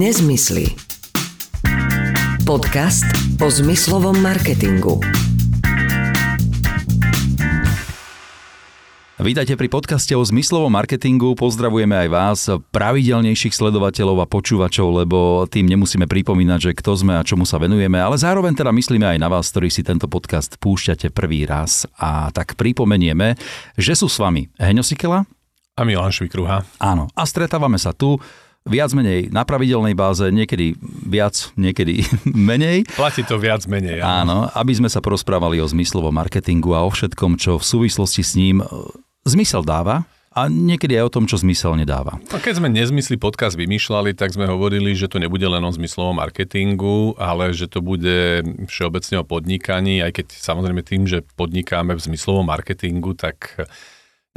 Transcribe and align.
Nezmysly. 0.00 0.64
Podcast 2.48 3.04
o 3.36 3.52
zmyslovom 3.52 4.16
marketingu. 4.16 4.96
Vítajte 9.20 9.60
pri 9.60 9.68
podcaste 9.68 10.16
o 10.16 10.24
zmyslovom 10.24 10.72
marketingu. 10.72 11.36
Pozdravujeme 11.36 11.92
aj 11.92 12.08
vás, 12.08 12.48
pravidelnejších 12.72 13.52
sledovateľov 13.52 14.24
a 14.24 14.30
počúvačov, 14.32 15.04
lebo 15.04 15.44
tým 15.44 15.68
nemusíme 15.68 16.08
pripomínať, 16.08 16.72
že 16.72 16.76
kto 16.80 16.96
sme 16.96 17.20
a 17.20 17.26
čomu 17.26 17.44
sa 17.44 17.60
venujeme, 17.60 18.00
ale 18.00 18.16
zároveň 18.16 18.56
teda 18.56 18.72
myslíme 18.72 19.04
aj 19.04 19.18
na 19.20 19.28
vás, 19.28 19.52
ktorí 19.52 19.68
si 19.68 19.84
tento 19.84 20.08
podcast 20.08 20.56
púšťate 20.64 21.12
prvý 21.12 21.44
raz. 21.44 21.84
A 22.00 22.32
tak 22.32 22.56
pripomenieme, 22.56 23.36
že 23.76 23.92
sú 23.92 24.08
s 24.08 24.16
vami 24.16 24.48
Heňo 24.56 24.80
Sikela 24.80 25.28
a 25.76 25.82
Milan 25.84 26.08
Švikruha. 26.08 26.64
Áno, 26.80 27.12
a 27.12 27.22
stretávame 27.28 27.76
sa 27.76 27.92
tu 27.92 28.16
viac 28.68 28.92
menej 28.92 29.32
na 29.32 29.46
pravidelnej 29.48 29.96
báze, 29.96 30.24
niekedy 30.28 30.76
viac, 31.06 31.52
niekedy 31.56 32.04
menej. 32.50 32.84
Platí 32.92 33.24
to 33.24 33.40
viac 33.40 33.64
menej. 33.64 34.04
Áno. 34.04 34.46
áno, 34.46 34.52
aby 34.52 34.76
sme 34.76 34.88
sa 34.92 35.00
porozprávali 35.00 35.60
o 35.60 35.66
zmyslovom 35.66 36.12
marketingu 36.12 36.76
a 36.76 36.84
o 36.84 36.90
všetkom, 36.92 37.40
čo 37.40 37.56
v 37.56 37.64
súvislosti 37.64 38.22
s 38.22 38.32
ním 38.36 38.60
zmysel 39.24 39.64
dáva 39.64 40.04
a 40.30 40.46
niekedy 40.46 40.94
aj 40.94 41.10
o 41.10 41.14
tom, 41.18 41.24
čo 41.26 41.42
zmysel 41.42 41.74
nedáva. 41.74 42.22
A 42.30 42.38
keď 42.38 42.62
sme 42.62 42.70
nezmysli 42.70 43.18
podcast 43.18 43.58
vymýšľali, 43.58 44.14
tak 44.14 44.30
sme 44.30 44.46
hovorili, 44.46 44.94
že 44.94 45.10
to 45.10 45.18
nebude 45.18 45.42
len 45.42 45.58
o 45.58 45.74
zmyslovom 45.74 46.22
marketingu, 46.22 47.18
ale 47.18 47.50
že 47.50 47.66
to 47.66 47.82
bude 47.82 48.46
všeobecne 48.70 49.20
o 49.20 49.24
podnikaní, 49.26 49.98
aj 50.06 50.22
keď 50.22 50.26
samozrejme 50.38 50.86
tým, 50.86 51.10
že 51.10 51.26
podnikáme 51.34 51.98
v 51.98 52.04
zmyslovom 52.06 52.46
marketingu, 52.46 53.18
tak 53.18 53.58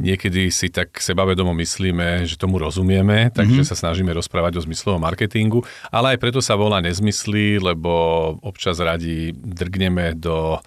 niekedy 0.02 0.50
si 0.50 0.70
tak 0.70 0.98
sebavedomo 0.98 1.54
myslíme, 1.54 2.26
že 2.26 2.40
tomu 2.40 2.58
rozumieme, 2.58 3.30
takže 3.30 3.62
mm-hmm. 3.62 3.70
sa 3.70 3.78
snažíme 3.78 4.10
rozprávať 4.10 4.58
o 4.58 4.64
zmyslovom 4.66 5.02
marketingu, 5.02 5.62
ale 5.92 6.16
aj 6.16 6.18
preto 6.18 6.40
sa 6.42 6.58
volá 6.58 6.82
nezmysly, 6.82 7.62
lebo 7.62 7.90
občas 8.42 8.82
radi 8.82 9.30
drgneme 9.34 10.18
do 10.18 10.58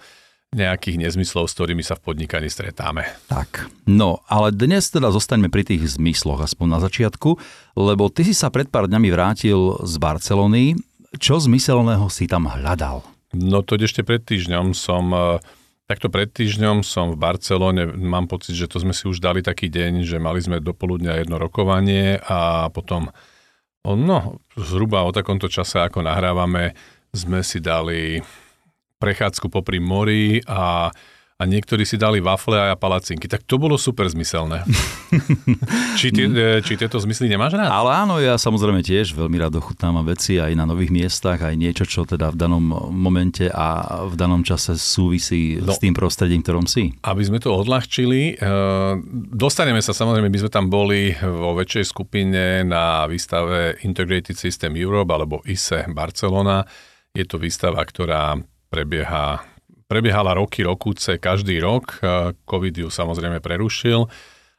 nejakých 0.48 0.96
nezmyslov, 0.96 1.44
s 1.44 1.56
ktorými 1.60 1.84
sa 1.84 1.92
v 2.00 2.08
podnikaní 2.08 2.48
stretáme. 2.48 3.04
Tak, 3.28 3.68
no 3.84 4.24
ale 4.32 4.48
dnes 4.48 4.88
teda 4.88 5.12
zostaňme 5.12 5.52
pri 5.52 5.68
tých 5.68 6.00
zmysloch, 6.00 6.40
aspoň 6.40 6.66
na 6.72 6.80
začiatku, 6.80 7.36
lebo 7.76 8.08
ty 8.08 8.24
si 8.24 8.32
sa 8.32 8.48
pred 8.48 8.72
pár 8.72 8.88
dňami 8.88 9.08
vrátil 9.12 9.76
z 9.84 9.94
Barcelony. 10.00 10.72
Čo 11.20 11.36
zmyselného 11.44 12.08
si 12.08 12.24
tam 12.24 12.48
hľadal? 12.48 13.04
No 13.36 13.60
to 13.60 13.76
ešte 13.76 14.00
pred 14.00 14.24
týždňom 14.24 14.72
som, 14.72 15.12
e, 15.12 15.20
takto 15.88 16.12
pred 16.12 16.28
týždňom 16.28 16.84
som 16.84 17.16
v 17.16 17.20
Barcelone, 17.20 17.88
mám 17.96 18.28
pocit, 18.28 18.52
že 18.52 18.68
to 18.68 18.76
sme 18.78 18.92
si 18.92 19.08
už 19.08 19.24
dali 19.24 19.40
taký 19.40 19.72
deň, 19.72 20.04
že 20.04 20.20
mali 20.20 20.44
sme 20.44 20.60
dopoludňa 20.60 21.24
jedno 21.24 21.40
rokovanie 21.40 22.20
a 22.28 22.68
potom, 22.68 23.08
no 23.88 24.44
zhruba 24.54 25.08
o 25.08 25.10
takomto 25.16 25.48
čase, 25.48 25.80
ako 25.80 26.04
nahrávame, 26.04 26.76
sme 27.16 27.40
si 27.40 27.64
dali 27.64 28.20
prechádzku 29.00 29.48
popri 29.48 29.80
mori 29.80 30.44
a, 30.44 30.92
a 31.38 31.46
niektorí 31.46 31.86
si 31.86 31.94
dali 31.94 32.18
wafle 32.18 32.58
a 32.58 32.74
palacinky. 32.74 33.30
Tak 33.30 33.46
to 33.46 33.62
bolo 33.62 33.78
super 33.78 34.10
zmyselné. 34.10 34.66
či, 36.02 36.10
tie, 36.10 36.26
e, 36.26 36.58
či 36.66 36.74
tieto 36.74 36.98
zmysly 36.98 37.30
nemáš 37.30 37.54
rád? 37.54 37.70
Ale 37.70 37.94
áno, 37.94 38.18
ja 38.18 38.34
samozrejme 38.34 38.82
tiež 38.82 39.14
veľmi 39.14 39.38
rád 39.38 39.54
ochutnám 39.62 40.02
veci 40.02 40.42
aj 40.42 40.50
na 40.58 40.66
nových 40.66 40.90
miestach, 40.90 41.38
aj 41.38 41.54
niečo, 41.54 41.86
čo 41.86 42.02
teda 42.02 42.34
v 42.34 42.36
danom 42.42 42.90
momente 42.90 43.46
a 43.46 44.02
v 44.10 44.18
danom 44.18 44.42
čase 44.42 44.74
súvisí 44.74 45.62
no, 45.62 45.70
s 45.70 45.78
tým 45.78 45.94
prostredím, 45.94 46.42
ktorom 46.42 46.66
si. 46.66 46.98
Aby 47.06 47.22
sme 47.22 47.38
to 47.38 47.54
odľahčili, 47.54 48.34
e, 48.34 48.50
dostaneme 49.30 49.78
sa 49.78 49.94
samozrejme, 49.94 50.26
my 50.26 50.38
sme 50.42 50.50
tam 50.50 50.66
boli 50.66 51.14
vo 51.22 51.54
väčšej 51.54 51.84
skupine 51.86 52.66
na 52.66 53.06
výstave 53.06 53.78
Integrated 53.86 54.34
System 54.34 54.74
Europe 54.74 55.14
alebo 55.14 55.46
ISE 55.46 55.86
Barcelona. 55.94 56.66
Je 57.14 57.22
to 57.22 57.38
výstava, 57.38 57.86
ktorá 57.86 58.34
prebieha, 58.74 59.38
prebiehala 59.88 60.36
roky, 60.36 60.62
rokúce, 60.62 61.16
každý 61.16 61.58
rok. 61.58 61.98
COVID 62.44 62.74
ju 62.86 62.88
samozrejme 62.92 63.40
prerušil 63.40 64.04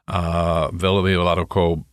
a 0.10 0.22
veľmi 0.74 1.14
veľa 1.14 1.46
rokov 1.46 1.86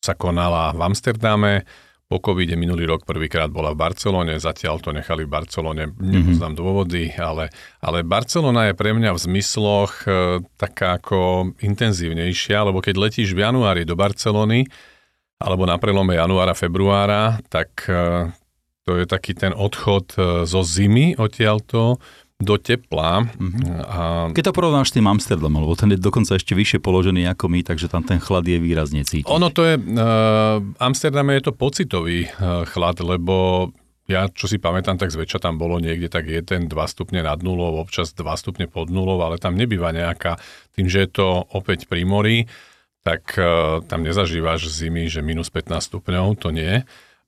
sa 0.00 0.16
konala 0.16 0.72
v 0.72 0.80
Amsterdame. 0.80 1.68
Po 2.06 2.22
covide 2.22 2.54
minulý 2.54 2.86
rok 2.86 3.02
prvýkrát 3.02 3.50
bola 3.50 3.74
v 3.74 3.82
Barcelone, 3.82 4.38
zatiaľ 4.38 4.78
to 4.78 4.94
nechali 4.94 5.26
v 5.26 5.30
Barcelone, 5.34 5.90
nepoznám 5.98 6.54
mm-hmm. 6.54 6.62
dôvody, 6.62 7.10
ale, 7.18 7.50
ale 7.82 8.06
Barcelona 8.06 8.70
je 8.70 8.78
pre 8.78 8.94
mňa 8.94 9.10
v 9.10 9.22
zmysloch 9.26 10.06
e, 10.06 10.38
taká 10.54 11.02
ako 11.02 11.50
intenzívnejšia, 11.58 12.62
lebo 12.62 12.78
keď 12.78 13.10
letíš 13.10 13.34
v 13.34 13.42
januári 13.42 13.82
do 13.82 13.98
Barcelony, 13.98 14.70
alebo 15.42 15.66
na 15.66 15.82
prelome 15.82 16.14
januára, 16.14 16.54
februára, 16.54 17.42
tak 17.50 17.90
e, 17.90 18.30
to 18.86 19.02
je 19.02 19.04
taký 19.10 19.34
ten 19.34 19.50
odchod 19.50 20.14
e, 20.14 20.46
zo 20.46 20.62
zimy 20.62 21.18
odtiaľto 21.18 21.98
do 22.36 22.60
tepla. 22.60 23.24
Mm-hmm. 23.24 23.64
A... 23.88 24.00
Keď 24.36 24.52
to 24.52 24.56
porovnáš 24.56 24.92
s 24.92 24.96
tým 25.00 25.08
Amsterdamom, 25.08 25.64
lebo 25.64 25.72
ten 25.72 25.88
je 25.88 25.96
dokonca 25.96 26.36
ešte 26.36 26.52
vyššie 26.52 26.84
položený 26.84 27.24
ako 27.32 27.48
my, 27.48 27.64
takže 27.64 27.88
tam 27.88 28.04
ten 28.04 28.20
chlad 28.20 28.44
je 28.44 28.60
výrazne 28.60 29.00
cítiť. 29.08 29.32
Ono 29.32 29.48
to 29.48 29.64
je, 29.64 29.80
uh, 29.80 30.60
Amsterdame 30.76 31.40
je 31.40 31.48
to 31.48 31.52
pocitový 31.56 32.28
uh, 32.28 32.68
chlad, 32.68 33.00
lebo 33.00 33.68
ja, 34.06 34.28
čo 34.28 34.46
si 34.46 34.60
pamätám, 34.60 35.00
tak 35.00 35.10
zväčša 35.10 35.42
tam 35.42 35.56
bolo 35.56 35.80
niekde 35.80 36.12
tak 36.12 36.28
1-2 36.28 36.70
stupne 36.86 37.24
nad 37.24 37.40
nulou, 37.40 37.80
občas 37.80 38.12
2 38.12 38.22
stupne 38.36 38.68
pod 38.68 38.92
nulou, 38.92 39.18
ale 39.24 39.40
tam 39.40 39.56
nebýva 39.56 39.96
nejaká, 39.96 40.36
tým, 40.76 40.86
že 40.92 41.08
je 41.08 41.10
to 41.10 41.26
opäť 41.56 41.88
pri 41.88 42.04
mori, 42.04 42.44
tak 43.00 43.32
uh, 43.40 43.80
tam 43.88 44.04
nezažívaš 44.04 44.68
zimy, 44.68 45.08
že 45.08 45.24
minus 45.24 45.48
15 45.48 45.72
stupňov, 45.88 46.36
to 46.36 46.52
nie. 46.52 46.84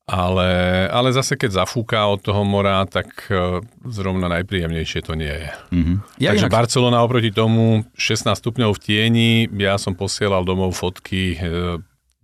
Ale, 0.09 0.89
ale 0.89 1.13
zase 1.13 1.37
keď 1.37 1.63
zafúka 1.63 2.09
od 2.09 2.25
toho 2.25 2.41
mora, 2.41 2.81
tak 2.89 3.29
e, 3.29 3.61
zrovna 3.93 4.33
najpríjemnejšie 4.33 5.05
to 5.05 5.13
nie 5.13 5.29
je. 5.29 5.53
Mm-hmm. 5.69 5.97
Ja 6.17 6.33
Takže 6.33 6.49
inak... 6.49 6.57
Barcelona 6.65 7.05
oproti 7.05 7.29
tomu 7.29 7.85
16 7.93 8.33
stupňov 8.41 8.73
v 8.73 8.81
tieni, 8.81 9.31
ja 9.53 9.77
som 9.77 9.93
posielal 9.93 10.49
domov 10.49 10.81
fotky 10.81 11.37
e, 11.37 11.39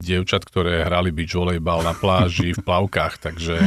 dievčat, 0.01 0.49
ktoré 0.49 0.89
hrali 0.89 1.13
beach 1.13 1.37
volejbal 1.37 1.85
na 1.85 1.93
pláži 1.93 2.57
v 2.57 2.65
plavkách, 2.65 3.21
takže 3.21 3.61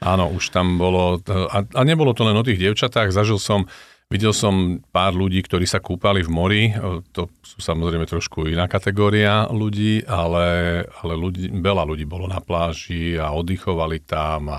áno, 0.00 0.32
už 0.32 0.48
tam 0.48 0.80
bolo, 0.80 1.20
a, 1.28 1.58
a 1.60 1.80
nebolo 1.84 2.16
to 2.16 2.24
len 2.24 2.40
o 2.40 2.42
tých 2.42 2.56
dievčatách, 2.56 3.12
zažil 3.12 3.36
som 3.36 3.68
Videl 4.12 4.36
som 4.36 4.84
pár 4.92 5.16
ľudí, 5.16 5.40
ktorí 5.40 5.64
sa 5.64 5.80
kúpali 5.80 6.20
v 6.20 6.28
mori, 6.28 6.62
to 7.16 7.32
sú 7.40 7.64
samozrejme 7.64 8.04
trošku 8.04 8.44
iná 8.44 8.68
kategória 8.68 9.48
ľudí, 9.48 10.04
ale, 10.04 10.84
ale 11.00 11.12
ľudí, 11.16 11.48
veľa 11.48 11.88
ľudí 11.88 12.04
bolo 12.04 12.28
na 12.28 12.44
pláži 12.44 13.16
a 13.16 13.32
oddychovali 13.32 14.04
tam 14.04 14.52
a 14.52 14.58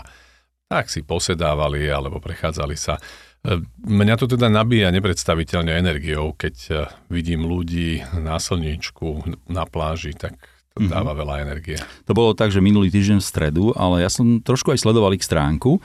tak 0.65 0.89
si 0.89 1.05
posedávali 1.05 1.85
alebo 1.85 2.17
prechádzali 2.17 2.73
sa. 2.73 2.97
E, 2.97 3.61
mňa 3.85 4.17
to 4.17 4.25
teda 4.25 4.49
nabíja 4.49 4.89
nepredstaviteľne 4.89 5.69
energiou, 5.69 6.33
keď 6.33 6.55
e, 6.73 6.73
vidím 7.13 7.45
ľudí 7.45 8.01
na 8.17 8.41
slniečku, 8.41 9.37
na 9.53 9.69
pláži, 9.69 10.17
tak 10.17 10.33
to 10.73 10.81
mm-hmm. 10.81 10.93
dáva 10.97 11.13
veľa 11.13 11.45
energie. 11.45 11.77
To 12.09 12.17
bolo 12.17 12.33
tak, 12.33 12.49
že 12.49 12.57
minulý 12.57 12.89
týždeň 12.89 13.21
v 13.21 13.29
stredu, 13.29 13.65
ale 13.77 14.01
ja 14.01 14.09
som 14.09 14.41
trošku 14.41 14.73
aj 14.73 14.81
sledoval 14.81 15.13
ich 15.13 15.21
stránku 15.21 15.77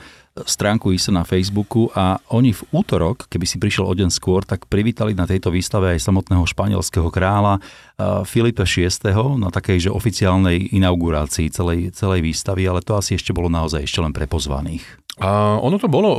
stránku 0.45 0.91
ISA 0.95 1.11
na 1.11 1.23
Facebooku 1.27 1.91
a 1.95 2.19
oni 2.31 2.55
v 2.55 2.61
útorok, 2.71 3.27
keby 3.27 3.45
si 3.47 3.57
prišiel 3.57 3.87
o 3.87 3.93
deň 3.95 4.09
skôr, 4.13 4.45
tak 4.45 4.67
privítali 4.69 5.15
na 5.17 5.27
tejto 5.27 5.51
výstave 5.51 5.95
aj 5.95 6.03
samotného 6.03 6.43
španielského 6.47 7.09
kráľa 7.11 7.59
eh, 7.59 8.23
Filipe 8.23 8.63
VI. 8.63 8.91
na 9.39 9.49
takej 9.49 9.89
že 9.89 9.89
oficiálnej 9.91 10.75
inaugurácii 10.75 11.51
celej, 11.51 11.91
celej 11.95 12.23
výstavy, 12.23 12.67
ale 12.67 12.85
to 12.85 12.95
asi 12.95 13.15
ešte 13.15 13.35
bolo 13.35 13.47
naozaj 13.47 13.83
ešte 13.83 13.99
len 13.99 14.15
pre 14.15 14.27
pozvaných. 14.29 14.83
A 15.19 15.59
ono 15.59 15.75
to 15.75 15.91
bolo, 15.91 16.15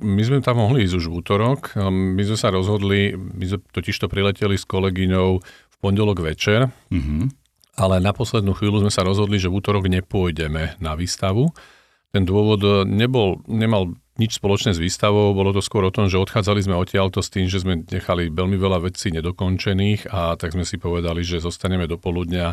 my 0.00 0.22
sme 0.24 0.40
tam 0.40 0.64
mohli 0.64 0.88
ísť 0.88 0.96
už 0.96 1.06
v 1.12 1.16
útorok, 1.20 1.76
my 1.92 2.22
sme 2.24 2.38
sa 2.40 2.48
rozhodli, 2.48 3.12
my 3.12 3.44
sme 3.44 3.58
totiž 3.68 4.00
to 4.00 4.08
prileteli 4.08 4.56
s 4.56 4.64
kolegyňou 4.64 5.28
v 5.44 5.76
pondelok 5.76 6.24
večer, 6.24 6.72
mm-hmm. 6.88 7.22
ale 7.76 8.00
na 8.00 8.16
poslednú 8.16 8.56
chvíľu 8.56 8.80
sme 8.80 8.92
sa 8.92 9.04
rozhodli, 9.04 9.36
že 9.36 9.52
v 9.52 9.60
útorok 9.60 9.92
nepôjdeme 9.92 10.80
na 10.80 10.96
výstavu, 10.96 11.52
ten 12.10 12.26
dôvod 12.26 12.60
e, 12.62 12.70
nebol, 12.86 13.42
nemal 13.46 13.94
nič 14.20 14.36
spoločné 14.36 14.76
s 14.76 14.82
výstavou, 14.82 15.32
bolo 15.32 15.56
to 15.56 15.64
skôr 15.64 15.86
o 15.86 15.94
tom, 15.94 16.10
že 16.10 16.20
odchádzali 16.20 16.60
sme 16.60 16.76
odtiaľto 16.76 17.24
s 17.24 17.32
tým, 17.32 17.48
že 17.48 17.62
sme 17.62 17.80
nechali 17.80 18.28
veľmi 18.28 18.58
veľa 18.60 18.84
vecí 18.84 19.08
nedokončených 19.14 20.12
a 20.12 20.36
tak 20.36 20.52
sme 20.52 20.68
si 20.68 20.76
povedali, 20.76 21.24
že 21.24 21.40
zostaneme 21.40 21.88
do 21.88 21.96
poludnia 21.96 22.52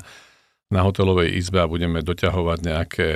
na 0.72 0.82
hotelovej 0.88 1.36
izbe 1.36 1.60
a 1.60 1.68
budeme 1.68 2.00
doťahovať 2.00 2.60
nejaké 2.64 3.10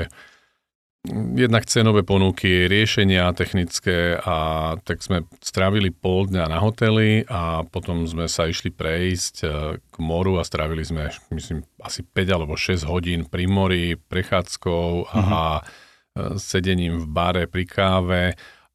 jednak 1.34 1.66
cenové 1.66 2.06
ponuky, 2.06 2.70
riešenia 2.70 3.34
technické 3.34 4.22
a 4.22 4.78
tak 4.86 5.02
sme 5.02 5.26
strávili 5.42 5.90
pol 5.90 6.30
dňa 6.30 6.46
na 6.46 6.62
hoteli 6.62 7.26
a 7.26 7.66
potom 7.66 8.06
sme 8.06 8.30
sa 8.30 8.46
išli 8.46 8.70
prejsť 8.70 9.36
e, 9.42 9.48
k 9.82 9.96
moru 9.98 10.38
a 10.38 10.46
strávili 10.46 10.86
sme, 10.86 11.10
myslím, 11.34 11.66
asi 11.82 12.06
5 12.06 12.36
alebo 12.36 12.54
6 12.54 12.86
hodín 12.86 13.26
pri 13.26 13.50
mori, 13.50 13.98
prechádzkou 13.98 15.10
a 15.10 15.18
uh-huh 15.18 15.90
sedením 16.36 17.00
v 17.00 17.06
bare 17.08 17.44
pri 17.48 17.64
káve, 17.64 18.24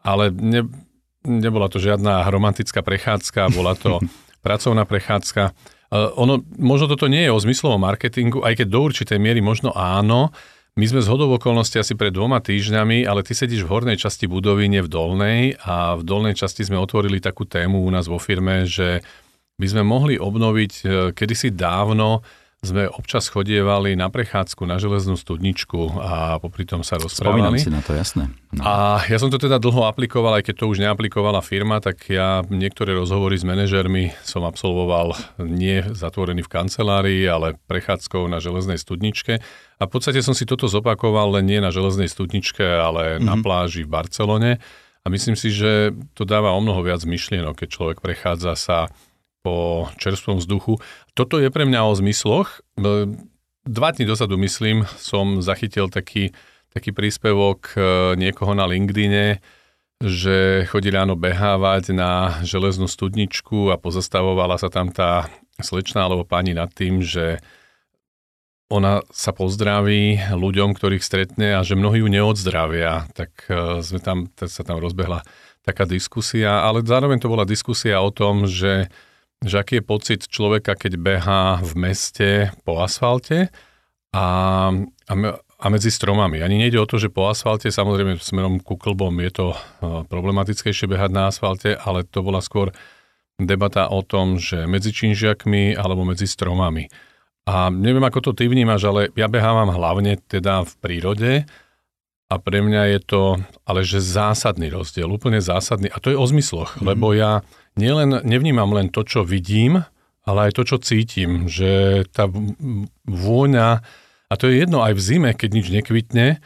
ale 0.01 0.33
ne, 0.33 0.65
nebola 1.27 1.69
to 1.69 1.77
žiadna 1.77 2.25
romantická 2.33 2.81
prechádzka, 2.81 3.53
bola 3.53 3.77
to 3.77 4.01
pracovná 4.47 4.89
prechádzka. 4.89 5.53
Uh, 5.87 6.11
ono, 6.19 6.43
možno 6.59 6.91
toto 6.91 7.07
nie 7.07 7.27
je 7.29 7.35
o 7.35 7.39
zmyslovom 7.39 7.79
marketingu, 7.79 8.43
aj 8.43 8.63
keď 8.63 8.67
do 8.67 8.81
určitej 8.83 9.19
miery 9.21 9.39
možno 9.45 9.71
áno. 9.75 10.35
My 10.77 10.85
sme 10.85 11.01
z 11.01 11.09
hodov 11.09 11.41
okolností 11.41 11.81
asi 11.81 11.97
pred 11.97 12.13
dvoma 12.13 12.37
týždňami, 12.45 13.09
ale 13.09 13.25
ty 13.25 13.33
sedíš 13.33 13.65
v 13.65 13.73
hornej 13.73 13.97
časti 13.97 14.29
budovy, 14.29 14.69
nie 14.69 14.85
v 14.85 14.93
dolnej 14.93 15.41
a 15.65 15.97
v 15.97 16.05
dolnej 16.05 16.37
časti 16.37 16.69
sme 16.69 16.77
otvorili 16.77 17.17
takú 17.17 17.49
tému 17.49 17.81
u 17.81 17.89
nás 17.89 18.13
vo 18.13 18.21
firme, 18.21 18.69
že 18.69 19.01
by 19.57 19.67
sme 19.73 19.83
mohli 19.89 20.21
obnoviť 20.21 20.73
e, 20.77 20.83
kedysi 21.17 21.57
dávno 21.57 22.21
sme 22.67 22.91
občas 22.91 23.31
chodievali 23.31 23.95
na 23.95 24.11
prechádzku 24.11 24.67
na 24.67 24.83
železnú 24.83 25.15
studničku 25.15 26.03
a 26.03 26.43
popri 26.43 26.67
tom 26.67 26.83
sa 26.83 26.99
rozprávali. 26.99 27.55
Spomínam 27.55 27.63
si 27.63 27.71
na 27.71 27.81
to, 27.81 27.95
jasné. 27.95 28.27
No. 28.51 28.63
A 28.67 29.07
ja 29.07 29.23
som 29.23 29.31
to 29.31 29.39
teda 29.39 29.63
dlho 29.63 29.87
aplikoval, 29.87 30.35
aj 30.35 30.51
keď 30.51 30.55
to 30.61 30.67
už 30.67 30.83
neaplikovala 30.83 31.39
firma, 31.47 31.79
tak 31.79 32.11
ja 32.11 32.43
niektoré 32.51 32.99
rozhovory 32.99 33.39
s 33.39 33.47
manažermi 33.47 34.11
som 34.27 34.43
absolvoval 34.43 35.15
nie 35.39 35.87
zatvorený 35.95 36.43
v 36.43 36.51
kancelárii, 36.51 37.23
ale 37.31 37.55
prechádzkou 37.71 38.27
na 38.27 38.43
železnej 38.43 38.83
studničke. 38.83 39.39
A 39.79 39.83
v 39.87 39.91
podstate 39.93 40.19
som 40.25 40.35
si 40.35 40.49
toto 40.49 40.67
zopakoval 40.67 41.39
len 41.39 41.47
nie 41.47 41.63
na 41.63 41.71
železnej 41.71 42.11
studničke, 42.11 42.65
ale 42.65 43.17
mm-hmm. 43.17 43.27
na 43.29 43.35
pláži 43.39 43.87
v 43.87 43.93
Barcelone. 43.93 44.53
A 45.05 45.07
myslím 45.07 45.39
si, 45.39 45.55
že 45.55 45.95
to 46.19 46.27
dáva 46.27 46.51
o 46.51 46.59
mnoho 46.59 46.83
viac 46.83 47.07
myšlienok, 47.07 47.63
keď 47.63 47.69
človek 47.71 47.99
prechádza 48.03 48.59
sa 48.59 48.79
po 49.47 49.87
čerstvom 50.03 50.43
vzduchu. 50.43 50.83
Toto 51.17 51.41
je 51.41 51.49
pre 51.49 51.65
mňa 51.65 51.81
o 51.81 51.97
zmysloch. 51.97 52.61
Dva 53.65 53.89
dní 53.97 54.05
dozadu, 54.05 54.37
myslím, 54.37 54.85
som 55.01 55.41
zachytil 55.41 55.89
taký, 55.89 56.37
taký 56.77 56.93
príspevok 56.93 57.73
e, 57.73 57.79
niekoho 58.21 58.53
na 58.53 58.69
LinkedIne, 58.69 59.41
že 60.05 60.69
chodí 60.69 60.93
ráno 60.93 61.17
behávať 61.17 61.97
na 61.97 62.37
železnú 62.45 62.85
studničku 62.85 63.73
a 63.73 63.81
pozastavovala 63.81 64.61
sa 64.61 64.69
tam 64.69 64.93
tá 64.93 65.33
slečná 65.57 66.05
alebo 66.05 66.29
pani 66.29 66.53
nad 66.53 66.69
tým, 66.69 67.01
že 67.01 67.41
ona 68.69 69.01
sa 69.09 69.33
pozdraví 69.33 70.21
ľuďom, 70.37 70.77
ktorých 70.77 71.01
stretne 71.01 71.57
a 71.57 71.65
že 71.65 71.81
mnohí 71.81 72.05
ju 72.05 72.13
neodzdravia. 72.13 73.09
Tak 73.17 73.49
e, 73.49 73.81
sme 73.81 74.05
tam, 74.05 74.29
sa 74.37 74.63
tam 74.69 74.85
rozbehla 74.85 75.25
taká 75.65 75.89
diskusia, 75.89 76.61
ale 76.61 76.85
zároveň 76.85 77.25
to 77.25 77.33
bola 77.33 77.49
diskusia 77.49 78.05
o 78.05 78.13
tom, 78.13 78.45
že 78.45 78.93
že 79.45 79.61
aký 79.61 79.81
je 79.81 79.85
pocit 79.85 80.21
človeka, 80.25 80.79
keď 80.79 80.93
behá 80.97 81.45
v 81.61 81.73
meste 81.77 82.31
po 82.65 82.81
asfalte 82.81 83.53
a, 84.15 84.25
a, 85.09 85.13
a 85.37 85.67
medzi 85.69 85.93
stromami. 85.93 86.41
Ani 86.41 86.57
nejde 86.57 86.81
o 86.81 86.89
to, 86.89 86.97
že 86.97 87.13
po 87.13 87.29
asfalte, 87.29 87.69
samozrejme 87.69 88.17
smerom 88.17 88.65
ku 88.65 88.81
klbom 88.81 89.13
je 89.21 89.33
to 89.33 89.47
e, 89.53 89.59
problematickejšie 90.09 90.89
behať 90.89 91.11
na 91.13 91.29
asfalte, 91.29 91.77
ale 91.77 92.09
to 92.09 92.25
bola 92.25 92.41
skôr 92.41 92.73
debata 93.37 93.93
o 93.93 94.01
tom, 94.01 94.41
že 94.41 94.65
medzi 94.65 94.97
činžiakmi 94.97 95.77
alebo 95.77 96.09
medzi 96.09 96.25
stromami. 96.25 96.89
A 97.47 97.69
neviem, 97.71 98.03
ako 98.03 98.33
to 98.33 98.33
ty 98.33 98.49
vnímaš, 98.49 98.89
ale 98.89 99.01
ja 99.15 99.29
behávam 99.29 99.71
hlavne 99.71 100.19
teda 100.27 100.65
v 100.65 100.73
prírode 100.81 101.33
a 102.27 102.35
pre 102.43 102.59
mňa 102.59 102.97
je 102.97 103.01
to 103.07 103.23
ale 103.63 103.87
že 103.87 104.03
zásadný 104.03 104.73
rozdiel, 104.73 105.07
úplne 105.07 105.39
zásadný. 105.39 105.87
A 105.93 106.03
to 106.03 106.11
je 106.11 106.19
o 106.19 106.27
zmysloch, 106.27 106.75
mm-hmm. 106.75 106.89
lebo 106.89 107.15
ja 107.15 107.47
nielen, 107.77 108.25
nevnímam 108.25 108.73
len 108.73 108.89
to, 108.89 109.05
čo 109.05 109.23
vidím, 109.23 109.85
ale 110.27 110.51
aj 110.51 110.53
to, 110.59 110.63
čo 110.67 110.77
cítim, 110.83 111.47
že 111.47 112.03
tá 112.11 112.27
vôňa, 113.07 113.69
a 114.27 114.35
to 114.35 114.51
je 114.51 114.67
jedno 114.67 114.83
aj 114.83 114.99
v 114.99 115.05
zime, 115.05 115.31
keď 115.37 115.51
nič 115.55 115.67
nekvitne, 115.71 116.43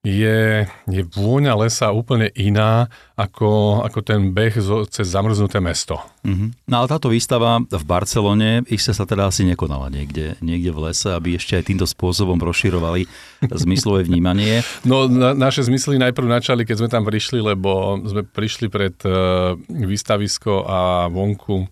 je, 0.00 0.64
je 0.88 1.02
vôňa 1.12 1.52
lesa 1.60 1.92
úplne 1.92 2.32
iná 2.32 2.88
ako, 3.20 3.84
ako 3.84 4.00
ten 4.00 4.32
beh 4.32 4.56
zo, 4.56 4.88
cez 4.88 5.12
zamrznuté 5.12 5.60
mesto. 5.60 6.00
Mm-hmm. 6.24 6.72
No 6.72 6.74
ale 6.80 6.86
táto 6.88 7.12
výstava 7.12 7.60
v 7.60 7.84
Barcelone, 7.84 8.64
iste 8.72 8.96
sa 8.96 9.04
teda 9.04 9.28
asi 9.28 9.44
nekonala 9.44 9.92
niekde, 9.92 10.40
niekde 10.40 10.72
v 10.72 10.88
lese, 10.88 11.12
aby 11.12 11.36
ešte 11.36 11.60
aj 11.60 11.68
týmto 11.68 11.84
spôsobom 11.84 12.40
rozširovali 12.40 13.04
zmyslové 13.44 14.08
vnímanie. 14.08 14.64
No 14.88 15.04
na, 15.04 15.36
naše 15.36 15.68
zmysly 15.68 16.00
najprv 16.00 16.32
načali, 16.32 16.64
keď 16.64 16.76
sme 16.80 16.88
tam 16.88 17.04
prišli, 17.04 17.44
lebo 17.44 18.00
sme 18.00 18.24
prišli 18.24 18.72
pred 18.72 18.96
uh, 19.04 19.52
výstavisko 19.68 20.64
a 20.64 21.12
vonku 21.12 21.68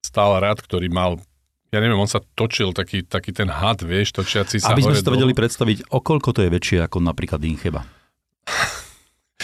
stál 0.00 0.40
rad, 0.40 0.64
ktorý 0.64 0.88
mal 0.88 1.20
ja 1.74 1.82
neviem, 1.82 1.98
on 1.98 2.06
sa 2.06 2.22
točil, 2.22 2.70
taký, 2.70 3.02
taký 3.02 3.34
ten 3.34 3.50
had, 3.50 3.82
vieš, 3.82 4.14
točiaci 4.14 4.62
sa 4.62 4.70
Aby 4.70 4.86
sme 4.86 4.94
si 4.94 5.02
to 5.02 5.10
vedeli 5.10 5.34
predstaviť, 5.34 5.90
okoľko 5.90 6.30
to 6.30 6.40
je 6.46 6.50
väčšie 6.54 6.78
ako 6.86 7.02
napríklad 7.02 7.42
Incheba. 7.42 7.82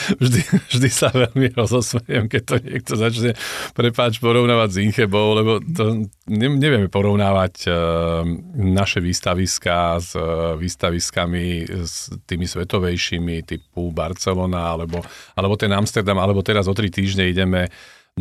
Vždy, 0.01 0.41
vždy 0.71 0.89
sa 0.89 1.13
veľmi 1.13 1.53
rozosmejem, 1.53 2.31
keď 2.31 2.43
to 2.47 2.57
niekto 2.63 2.93
začne, 2.97 3.31
prepáč, 3.77 4.17
porovnávať 4.23 4.69
s 4.73 4.77
Inchebou, 4.81 5.37
lebo 5.37 5.53
to 5.61 6.09
ne, 6.31 6.49
nevieme 6.57 6.89
porovnávať 6.89 7.55
uh, 7.69 8.25
naše 8.55 9.03
výstaviská 9.03 10.01
s 10.01 10.17
uh, 10.17 10.57
výstaviskami 10.57 11.69
s 11.85 12.17
tými 12.25 12.47
svetovejšími 12.49 13.45
typu 13.45 13.93
Barcelona, 13.93 14.73
alebo, 14.73 15.05
alebo 15.37 15.55
ten 15.59 15.75
Amsterdam, 15.75 16.17
alebo 16.17 16.41
teraz 16.41 16.71
o 16.71 16.73
tri 16.73 16.89
týždne 16.89 17.29
ideme 17.29 17.69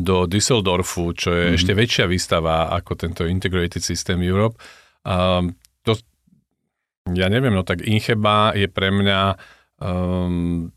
do 0.03 0.25
Düsseldorfu, 0.25 1.11
čo 1.13 1.29
je 1.33 1.43
mm-hmm. 1.49 1.57
ešte 1.59 1.73
väčšia 1.75 2.05
výstava 2.07 2.71
ako 2.71 2.91
tento 2.95 3.21
Integrated 3.27 3.83
System 3.83 4.23
Europe. 4.23 4.57
Um, 5.03 5.55
to, 5.83 5.99
ja 7.11 7.27
neviem, 7.27 7.53
no 7.53 7.63
tak 7.67 7.83
Incheba 7.83 8.55
je 8.55 8.67
pre 8.71 8.89
mňa 8.91 9.21
um, 9.83 10.71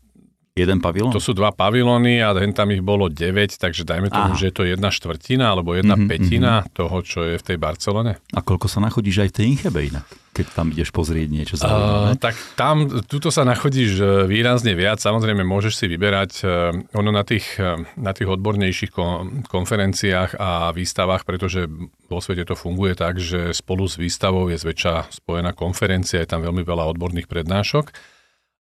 Jeden 0.53 0.85
pavilón? 0.85 1.09
To 1.09 1.17
sú 1.17 1.33
dva 1.33 1.49
pavilóny 1.49 2.21
a 2.21 2.29
tam 2.53 2.69
ich 2.69 2.85
bolo 2.85 3.09
9, 3.09 3.57
takže 3.57 3.81
dajme 3.89 4.13
tomu, 4.13 4.33
Aha. 4.33 4.37
že 4.37 4.53
je 4.53 4.53
to 4.53 4.63
jedna 4.69 4.93
štvrtina 4.93 5.49
alebo 5.49 5.73
jedna 5.73 5.97
mm-hmm, 5.97 6.09
petina 6.13 6.53
mm-hmm. 6.61 6.73
toho, 6.77 6.97
čo 7.01 7.19
je 7.25 7.41
v 7.41 7.43
tej 7.43 7.57
Barcelone. 7.57 8.21
A 8.37 8.39
koľko 8.45 8.69
sa 8.69 8.77
nachodíš 8.77 9.25
aj 9.25 9.29
v 9.33 9.35
tej 9.35 9.45
Inchebe 9.57 9.81
inak? 9.89 10.05
keď 10.33 10.45
tam 10.49 10.73
ideš 10.73 10.89
pozrieť 10.89 11.29
niečo 11.29 11.55
zaujímavé? 11.61 12.17
Uh, 12.17 12.17
tak 12.17 12.33
tam, 12.57 12.89
tuto 13.05 13.29
sa 13.29 13.45
nachodíš 13.45 14.01
e, 14.01 14.25
výrazne 14.25 14.73
viac. 14.73 14.97
Samozrejme, 14.97 15.45
môžeš 15.45 15.73
si 15.77 15.85
vyberať 15.85 16.31
uh, 16.41 16.73
ono 16.97 17.13
na 17.13 17.21
tých, 17.21 17.45
uh, 17.61 17.77
na 18.01 18.17
tých 18.17 18.33
odbornejších 18.33 18.89
kon, 18.89 19.45
konferenciách 19.45 20.33
a 20.41 20.73
výstavách, 20.73 21.21
pretože 21.29 21.69
vo 22.09 22.17
svete 22.17 22.49
to 22.49 22.57
funguje 22.57 22.97
tak, 22.97 23.21
že 23.21 23.53
spolu 23.53 23.85
s 23.85 24.01
výstavou 24.01 24.49
je 24.49 24.57
zväčša 24.57 25.13
spojená 25.21 25.53
konferencia, 25.53 26.25
je 26.25 26.29
tam 26.33 26.41
veľmi 26.41 26.65
veľa 26.65 26.89
odborných 26.97 27.29
prednášok. 27.29 28.12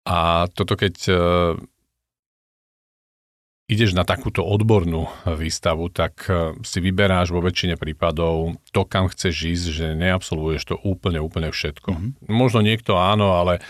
A 0.09 0.49
toto 0.49 0.73
keď 0.73 0.95
uh, 1.13 1.19
ideš 3.69 3.93
na 3.93 4.03
takúto 4.03 4.41
odbornú 4.41 5.13
výstavu, 5.29 5.93
tak 5.93 6.25
e, 6.27 6.57
si 6.65 6.81
vyberáš 6.81 7.29
vo 7.31 7.45
väčšine 7.45 7.77
prípadov 7.77 8.57
to, 8.73 8.89
kam 8.89 9.13
chceš 9.13 9.45
ísť, 9.45 9.67
že 9.69 9.87
neabsolvuješ 9.93 10.63
to 10.73 10.77
úplne, 10.81 11.21
úplne 11.21 11.53
všetko. 11.53 11.93
Mm-hmm. 11.93 12.33
Možno 12.33 12.65
niekto 12.65 12.97
áno, 12.97 13.37
ale 13.37 13.61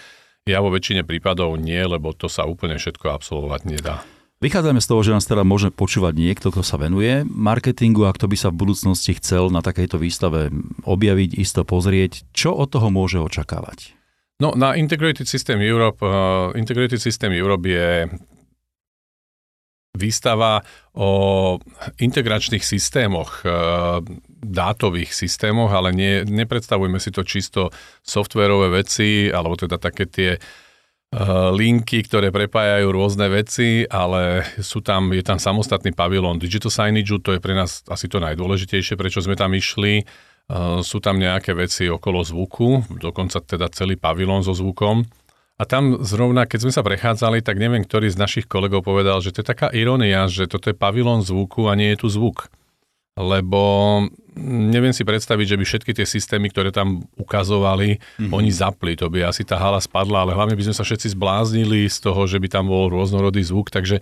ja 0.46 0.62
vo 0.62 0.70
väčšine 0.70 1.02
prípadov 1.02 1.58
nie, 1.58 1.82
lebo 1.82 2.14
to 2.14 2.30
sa 2.30 2.46
úplne 2.46 2.78
všetko 2.78 3.10
absolvovať 3.10 3.60
nedá. 3.66 4.06
Vychádzame 4.38 4.78
z 4.78 4.86
toho, 4.86 5.02
že 5.02 5.14
nás 5.18 5.26
teda 5.26 5.42
môže 5.42 5.74
počúvať 5.74 6.14
niekto, 6.14 6.54
kto 6.54 6.62
sa 6.62 6.78
venuje 6.78 7.26
marketingu 7.26 8.06
a 8.06 8.14
kto 8.14 8.30
by 8.30 8.38
sa 8.38 8.54
v 8.54 8.62
budúcnosti 8.62 9.18
chcel 9.18 9.50
na 9.50 9.66
takejto 9.66 9.98
výstave 9.98 10.54
objaviť, 10.86 11.34
isto 11.34 11.66
pozrieť. 11.66 12.22
Čo 12.30 12.54
od 12.54 12.70
toho 12.70 12.86
môže 12.86 13.18
očakávať? 13.18 13.97
No, 14.38 14.54
na 14.54 14.74
Integrated 14.78 15.26
System 15.26 15.58
Europe, 15.58 15.98
uh, 16.06 16.54
Integrated 16.54 17.02
System 17.02 17.34
Europe 17.34 17.66
je 17.66 18.06
výstava 19.98 20.62
o 20.94 21.10
integračných 21.98 22.62
systémoch, 22.62 23.42
e, 23.42 23.50
dátových 24.38 25.10
systémoch, 25.10 25.74
ale 25.74 25.90
nie, 25.90 26.22
nepredstavujme 26.22 27.02
si 27.02 27.10
to 27.10 27.26
čisto 27.26 27.74
softverové 28.06 28.70
veci, 28.70 29.26
alebo 29.26 29.58
teda 29.58 29.74
také 29.82 30.06
tie 30.06 30.30
e, 30.38 30.40
linky, 31.50 32.06
ktoré 32.06 32.30
prepájajú 32.30 32.86
rôzne 32.94 33.26
veci, 33.26 33.82
ale 33.90 34.46
sú 34.62 34.78
tam, 34.86 35.10
je 35.10 35.26
tam 35.26 35.42
samostatný 35.42 35.90
pavilón 35.90 36.38
Digital 36.38 36.70
Signage, 36.70 37.18
to 37.18 37.34
je 37.34 37.42
pre 37.42 37.58
nás 37.58 37.82
asi 37.90 38.06
to 38.06 38.22
najdôležitejšie, 38.22 38.94
prečo 38.94 39.18
sme 39.18 39.34
tam 39.34 39.50
išli. 39.50 40.06
E, 40.48 40.80
sú 40.80 40.98
tam 41.04 41.20
nejaké 41.20 41.52
veci 41.52 41.86
okolo 41.86 42.24
zvuku, 42.24 42.98
dokonca 42.98 43.44
teda 43.44 43.68
celý 43.68 44.00
pavilón 44.00 44.40
so 44.40 44.56
zvukom. 44.56 45.04
A 45.58 45.66
tam 45.66 46.00
zrovna, 46.06 46.46
keď 46.46 46.58
sme 46.64 46.72
sa 46.72 46.86
prechádzali, 46.86 47.42
tak 47.42 47.58
neviem, 47.58 47.82
ktorý 47.82 48.08
z 48.08 48.16
našich 48.16 48.46
kolegov 48.46 48.86
povedal, 48.86 49.18
že 49.18 49.34
to 49.34 49.42
je 49.42 49.50
taká 49.50 49.68
ironia, 49.74 50.30
že 50.30 50.46
toto 50.46 50.70
je 50.70 50.78
pavilón 50.78 51.26
zvuku 51.26 51.66
a 51.66 51.74
nie 51.74 51.92
je 51.92 52.06
tu 52.06 52.08
zvuk. 52.08 52.46
Lebo 53.18 54.06
neviem 54.46 54.94
si 54.94 55.02
predstaviť, 55.02 55.46
že 55.50 55.58
by 55.58 55.64
všetky 55.66 55.92
tie 55.98 56.06
systémy, 56.06 56.54
ktoré 56.54 56.70
tam 56.70 57.02
ukazovali, 57.18 57.98
mm-hmm. 57.98 58.30
oni 58.30 58.50
zapli. 58.54 58.94
To 59.02 59.10
by 59.10 59.26
asi 59.26 59.42
tá 59.42 59.58
hala 59.58 59.82
spadla, 59.82 60.22
ale 60.22 60.38
hlavne 60.38 60.54
by 60.54 60.70
sme 60.70 60.78
sa 60.78 60.86
všetci 60.86 61.18
zbláznili 61.18 61.90
z 61.90 61.98
toho, 61.98 62.22
že 62.30 62.38
by 62.38 62.46
tam 62.46 62.70
bol 62.70 62.86
rôznorodý 62.86 63.42
zvuk, 63.42 63.74
takže 63.74 63.98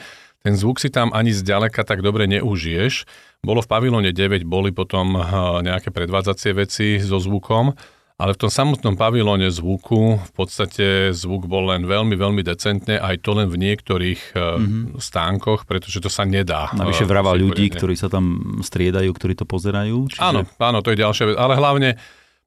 ten 0.47 0.55
zvuk 0.55 0.79
si 0.79 0.95
tam 0.95 1.11
ani 1.11 1.35
zďaleka 1.35 1.83
tak 1.83 2.07
dobre 2.07 2.31
neužiješ. 2.31 3.03
Bolo 3.43 3.67
v 3.67 3.67
pavilóne 3.67 4.15
9, 4.15 4.47
boli 4.47 4.71
potom 4.71 5.19
nejaké 5.67 5.91
predvádzacie 5.91 6.55
veci 6.55 7.03
so 7.03 7.19
zvukom, 7.19 7.75
ale 8.17 8.31
v 8.33 8.47
tom 8.47 8.51
samotnom 8.51 8.95
pavilóne 8.95 9.51
zvuku 9.51 10.23
v 10.23 10.33
podstate 10.33 11.11
zvuk 11.11 11.51
bol 11.51 11.67
len 11.75 11.83
veľmi, 11.83 12.15
veľmi 12.15 12.47
decentne, 12.47 12.95
aj 12.95 13.27
to 13.27 13.35
len 13.35 13.51
v 13.51 13.59
niektorých 13.59 14.39
mm-hmm. 14.39 15.03
stánkoch, 15.03 15.67
pretože 15.67 15.99
to 15.99 16.07
sa 16.07 16.23
nedá. 16.23 16.71
Navyše 16.79 17.05
eh, 17.05 17.11
vrava 17.11 17.35
ľudí, 17.35 17.67
ktorí 17.75 17.99
sa 17.99 18.07
tam 18.07 18.57
striedajú, 18.63 19.11
ktorí 19.11 19.35
to 19.35 19.45
pozerajú. 19.45 20.15
Čiže... 20.15 20.23
Áno, 20.23 20.47
áno, 20.63 20.79
to 20.81 20.95
je 20.95 21.03
ďalšia 21.03 21.35
vec. 21.35 21.37
Ale 21.37 21.59
hlavne 21.59 21.99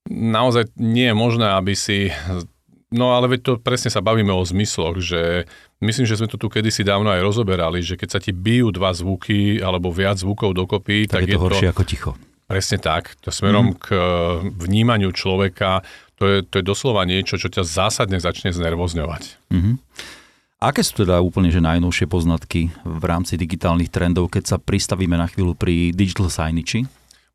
naozaj 0.10 0.72
nie 0.80 1.12
je 1.12 1.16
možné, 1.20 1.52
aby 1.52 1.76
si 1.76 2.10
No 2.90 3.14
ale 3.14 3.38
veď 3.38 3.42
to 3.46 3.54
presne 3.62 3.94
sa 3.94 4.02
bavíme 4.02 4.34
o 4.34 4.42
zmysloch, 4.42 4.98
že 4.98 5.46
myslím, 5.78 6.10
že 6.10 6.18
sme 6.18 6.26
to 6.26 6.42
tu 6.42 6.50
kedysi 6.50 6.82
dávno 6.82 7.14
aj 7.14 7.22
rozoberali, 7.22 7.86
že 7.86 7.94
keď 7.94 8.10
sa 8.10 8.20
ti 8.20 8.34
bijú 8.34 8.74
dva 8.74 8.90
zvuky 8.98 9.62
alebo 9.62 9.94
viac 9.94 10.18
zvukov 10.18 10.58
dokopy, 10.58 11.06
tak, 11.06 11.22
tak 11.22 11.30
je 11.30 11.38
to 11.38 11.44
horšie 11.46 11.70
ako 11.70 11.84
ticho. 11.86 12.12
Presne 12.50 12.82
tak. 12.82 13.14
To 13.22 13.30
smerom 13.30 13.74
mm. 13.74 13.76
k 13.78 13.86
eh, 13.94 14.02
vnímaniu 14.58 15.14
človeka, 15.14 15.86
to 16.18 16.26
je, 16.26 16.38
to 16.42 16.60
je 16.60 16.66
doslova 16.66 17.06
niečo, 17.06 17.38
čo 17.38 17.48
ťa 17.48 17.62
zásadne 17.62 18.18
začne 18.18 18.50
znervozňovať. 18.52 19.54
Mm-hmm. 19.54 19.76
Aké 20.60 20.84
sú 20.84 21.08
teda 21.08 21.24
úplne 21.24 21.54
že 21.54 21.64
najnovšie 21.64 22.10
poznatky 22.10 22.74
v 22.84 23.04
rámci 23.08 23.40
digitálnych 23.40 23.88
trendov, 23.88 24.28
keď 24.28 24.44
sa 24.44 24.58
pristavíme 24.60 25.16
na 25.16 25.30
chvíľu 25.32 25.56
pri 25.56 25.96
digital 25.96 26.28
signage'i? 26.28 26.84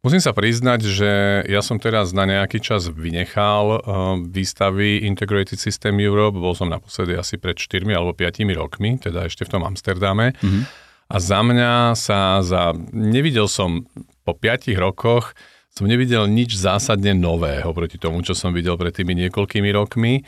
Musím 0.04 0.20
sa 0.20 0.36
priznať, 0.36 0.80
že 0.84 1.10
ja 1.48 1.64
som 1.64 1.80
teraz 1.80 2.12
na 2.12 2.28
nejaký 2.28 2.60
čas 2.60 2.92
vynechal 2.92 3.80
uh, 3.80 3.80
výstavy 4.20 5.00
Integrated 5.08 5.56
System 5.56 5.96
Europe, 5.96 6.36
bol 6.36 6.52
som 6.52 6.68
naposledy 6.68 7.16
asi 7.16 7.40
pred 7.40 7.56
4 7.56 7.88
alebo 7.88 8.12
5 8.12 8.44
rokmi, 8.52 9.00
teda 9.00 9.24
ešte 9.24 9.48
v 9.48 9.56
tom 9.56 9.64
Amsterdame. 9.64 10.36
Mm-hmm. 10.36 10.62
A 11.08 11.16
za 11.16 11.40
mňa 11.40 11.96
sa 11.96 12.44
za... 12.44 12.76
Nevidel 12.92 13.48
som 13.48 13.88
po 14.28 14.36
5 14.36 14.76
rokoch, 14.76 15.32
som 15.72 15.88
nevidel 15.88 16.28
nič 16.28 16.52
zásadne 16.52 17.16
nového 17.16 17.72
proti 17.72 17.96
tomu, 17.96 18.20
čo 18.20 18.36
som 18.36 18.52
videl 18.52 18.76
pred 18.76 18.92
tými 18.92 19.16
niekoľkými 19.16 19.72
rokmi. 19.72 20.20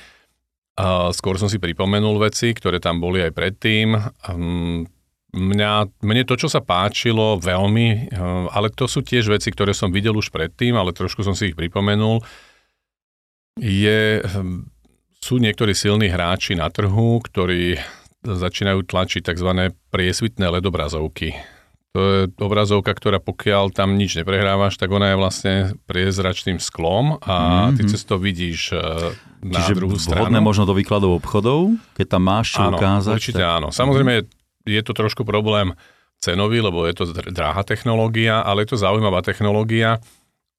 Skôr 1.13 1.37
som 1.37 1.53
si 1.53 1.61
pripomenul 1.61 2.17
veci, 2.21 2.53
ktoré 2.53 2.81
tam 2.81 3.01
boli 3.01 3.25
aj 3.25 3.33
predtým. 3.33 3.97
Mňa, 5.37 6.01
mne 6.01 6.23
to, 6.25 6.41
čo 6.41 6.49
sa 6.49 6.65
páčilo 6.65 7.37
veľmi, 7.37 7.89
eh, 8.09 8.47
ale 8.51 8.73
to 8.73 8.89
sú 8.89 9.05
tiež 9.05 9.29
veci, 9.29 9.53
ktoré 9.53 9.77
som 9.77 9.93
videl 9.93 10.17
už 10.17 10.33
predtým, 10.33 10.75
ale 10.75 10.97
trošku 10.97 11.21
som 11.21 11.37
si 11.37 11.53
ich 11.53 11.59
pripomenul, 11.59 12.25
je, 13.61 14.21
hm, 14.25 14.69
sú 15.21 15.41
niektorí 15.41 15.73
silní 15.73 16.09
hráči 16.13 16.57
na 16.57 16.69
trhu, 16.69 17.21
ktorí 17.21 17.81
začínajú 18.27 18.83
tlačiť 18.85 19.23
tzv. 19.23 19.71
priesvitné 19.95 20.51
LED 20.51 20.67
obrazovky. 20.67 21.37
To 21.97 22.01
je 22.05 22.21
obrazovka, 22.45 22.93
ktorá 22.93 23.25
pokiaľ 23.25 23.73
tam 23.73 23.97
nič 23.97 24.21
neprehrávaš, 24.21 24.77
tak 24.77 24.93
ona 24.93 25.15
je 25.15 25.17
vlastne 25.17 25.55
priezračným 25.89 26.61
sklom 26.61 27.17
a 27.25 27.71
ty 27.73 27.81
mm-hmm. 27.81 27.89
cez 27.89 28.05
to 28.05 28.21
vidíš 28.21 28.77
eh, 28.77 29.17
na 29.41 29.65
Čiže 29.65 29.81
druhú 29.81 29.97
stranu. 29.97 30.29
vhodné 30.29 30.45
možno 30.45 30.69
do 30.69 30.77
výkladov 30.77 31.17
obchodov, 31.17 31.73
keď 31.97 32.07
tam 32.19 32.23
máš 32.29 32.53
čo 32.53 32.69
áno, 32.69 32.77
ukázať. 32.77 33.17
určite 33.17 33.41
tak... 33.41 33.57
áno. 33.57 33.69
Samozrejme, 33.73 34.29
je 34.67 34.83
to 34.83 34.93
trošku 34.93 35.23
problém 35.23 35.73
cenový, 36.19 36.61
lebo 36.61 36.85
je 36.85 36.95
to 36.97 37.05
drahá 37.31 37.63
technológia, 37.63 38.43
ale 38.43 38.67
je 38.67 38.75
to 38.75 38.83
zaujímavá 38.83 39.23
technológia. 39.23 40.03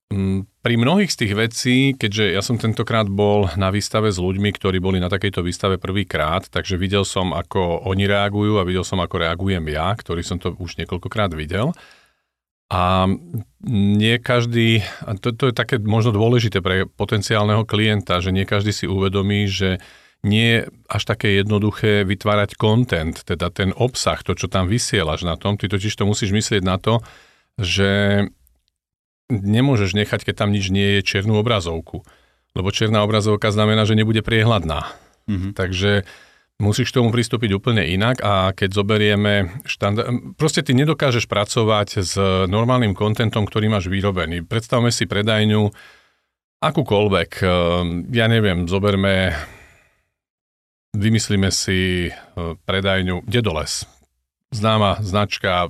Mm, 0.08 0.48
pri 0.64 0.80
mnohých 0.80 1.12
z 1.12 1.20
tých 1.20 1.34
vecí, 1.36 1.78
keďže 1.92 2.32
ja 2.32 2.40
som 2.40 2.56
tentokrát 2.56 3.12
bol 3.12 3.52
na 3.60 3.68
výstave 3.68 4.08
s 4.08 4.16
ľuďmi, 4.16 4.56
ktorí 4.56 4.80
boli 4.80 5.04
na 5.04 5.12
takejto 5.12 5.44
výstave 5.44 5.76
prvýkrát, 5.76 6.48
takže 6.48 6.80
videl 6.80 7.04
som, 7.04 7.36
ako 7.36 7.84
oni 7.84 8.08
reagujú 8.08 8.56
a 8.56 8.64
videl 8.64 8.88
som, 8.88 9.04
ako 9.04 9.28
reagujem 9.28 9.68
ja, 9.68 9.92
ktorý 9.92 10.24
som 10.24 10.40
to 10.40 10.56
už 10.56 10.80
niekoľkokrát 10.80 11.36
videl. 11.36 11.76
A 12.72 13.08
nie 13.68 14.16
každý, 14.20 14.84
a 15.04 15.16
to, 15.16 15.36
to 15.36 15.52
je 15.52 15.56
také 15.56 15.80
možno 15.80 16.16
dôležité 16.16 16.60
pre 16.60 16.88
potenciálneho 16.88 17.64
klienta, 17.68 18.20
že 18.24 18.36
nie 18.36 18.44
každý 18.44 18.72
si 18.72 18.88
uvedomí, 18.88 19.48
že 19.48 19.80
nie 20.28 20.48
je 20.52 20.60
až 20.92 21.04
také 21.08 21.40
jednoduché 21.40 22.04
vytvárať 22.04 22.60
content, 22.60 23.16
teda 23.16 23.48
ten 23.50 23.72
obsah, 23.72 24.20
to, 24.22 24.36
čo 24.36 24.52
tam 24.52 24.68
vysielaš 24.68 25.24
na 25.24 25.40
tom. 25.40 25.56
Ty 25.56 25.72
totiž 25.72 25.96
to 25.96 26.04
musíš 26.04 26.36
myslieť 26.36 26.62
na 26.68 26.76
to, 26.76 27.00
že 27.56 28.24
nemôžeš 29.32 29.96
nechať, 29.96 30.28
keď 30.28 30.36
tam 30.46 30.52
nič 30.52 30.72
nie 30.72 31.00
je, 31.00 31.08
černú 31.08 31.40
obrazovku. 31.40 32.04
Lebo 32.56 32.72
černá 32.72 33.04
obrazovka 33.04 33.52
znamená, 33.52 33.88
že 33.88 33.96
nebude 33.96 34.24
priehľadná. 34.24 34.88
Mm-hmm. 35.28 35.52
Takže 35.56 36.08
musíš 36.58 36.90
k 36.90 36.98
tomu 37.04 37.14
pristúpiť 37.14 37.54
úplne 37.54 37.86
inak 37.86 38.24
a 38.24 38.56
keď 38.56 38.70
zoberieme 38.72 39.62
štandard... 39.68 40.36
Proste 40.40 40.64
ty 40.64 40.72
nedokážeš 40.74 41.28
pracovať 41.28 41.88
s 42.02 42.14
normálnym 42.48 42.96
kontentom, 42.98 43.46
ktorý 43.46 43.70
máš 43.70 43.92
vyrobený. 43.92 44.48
Predstavme 44.48 44.90
si 44.90 45.06
predajňu 45.06 45.70
akúkoľvek. 46.64 47.32
Ehm, 47.44 48.10
ja 48.10 48.26
neviem, 48.26 48.66
zoberme 48.66 49.38
vymyslíme 50.98 51.54
si 51.54 52.10
e, 52.10 52.12
predajňu 52.66 53.30
Dedoles. 53.30 53.86
Známa 54.50 54.98
značka 55.06 55.70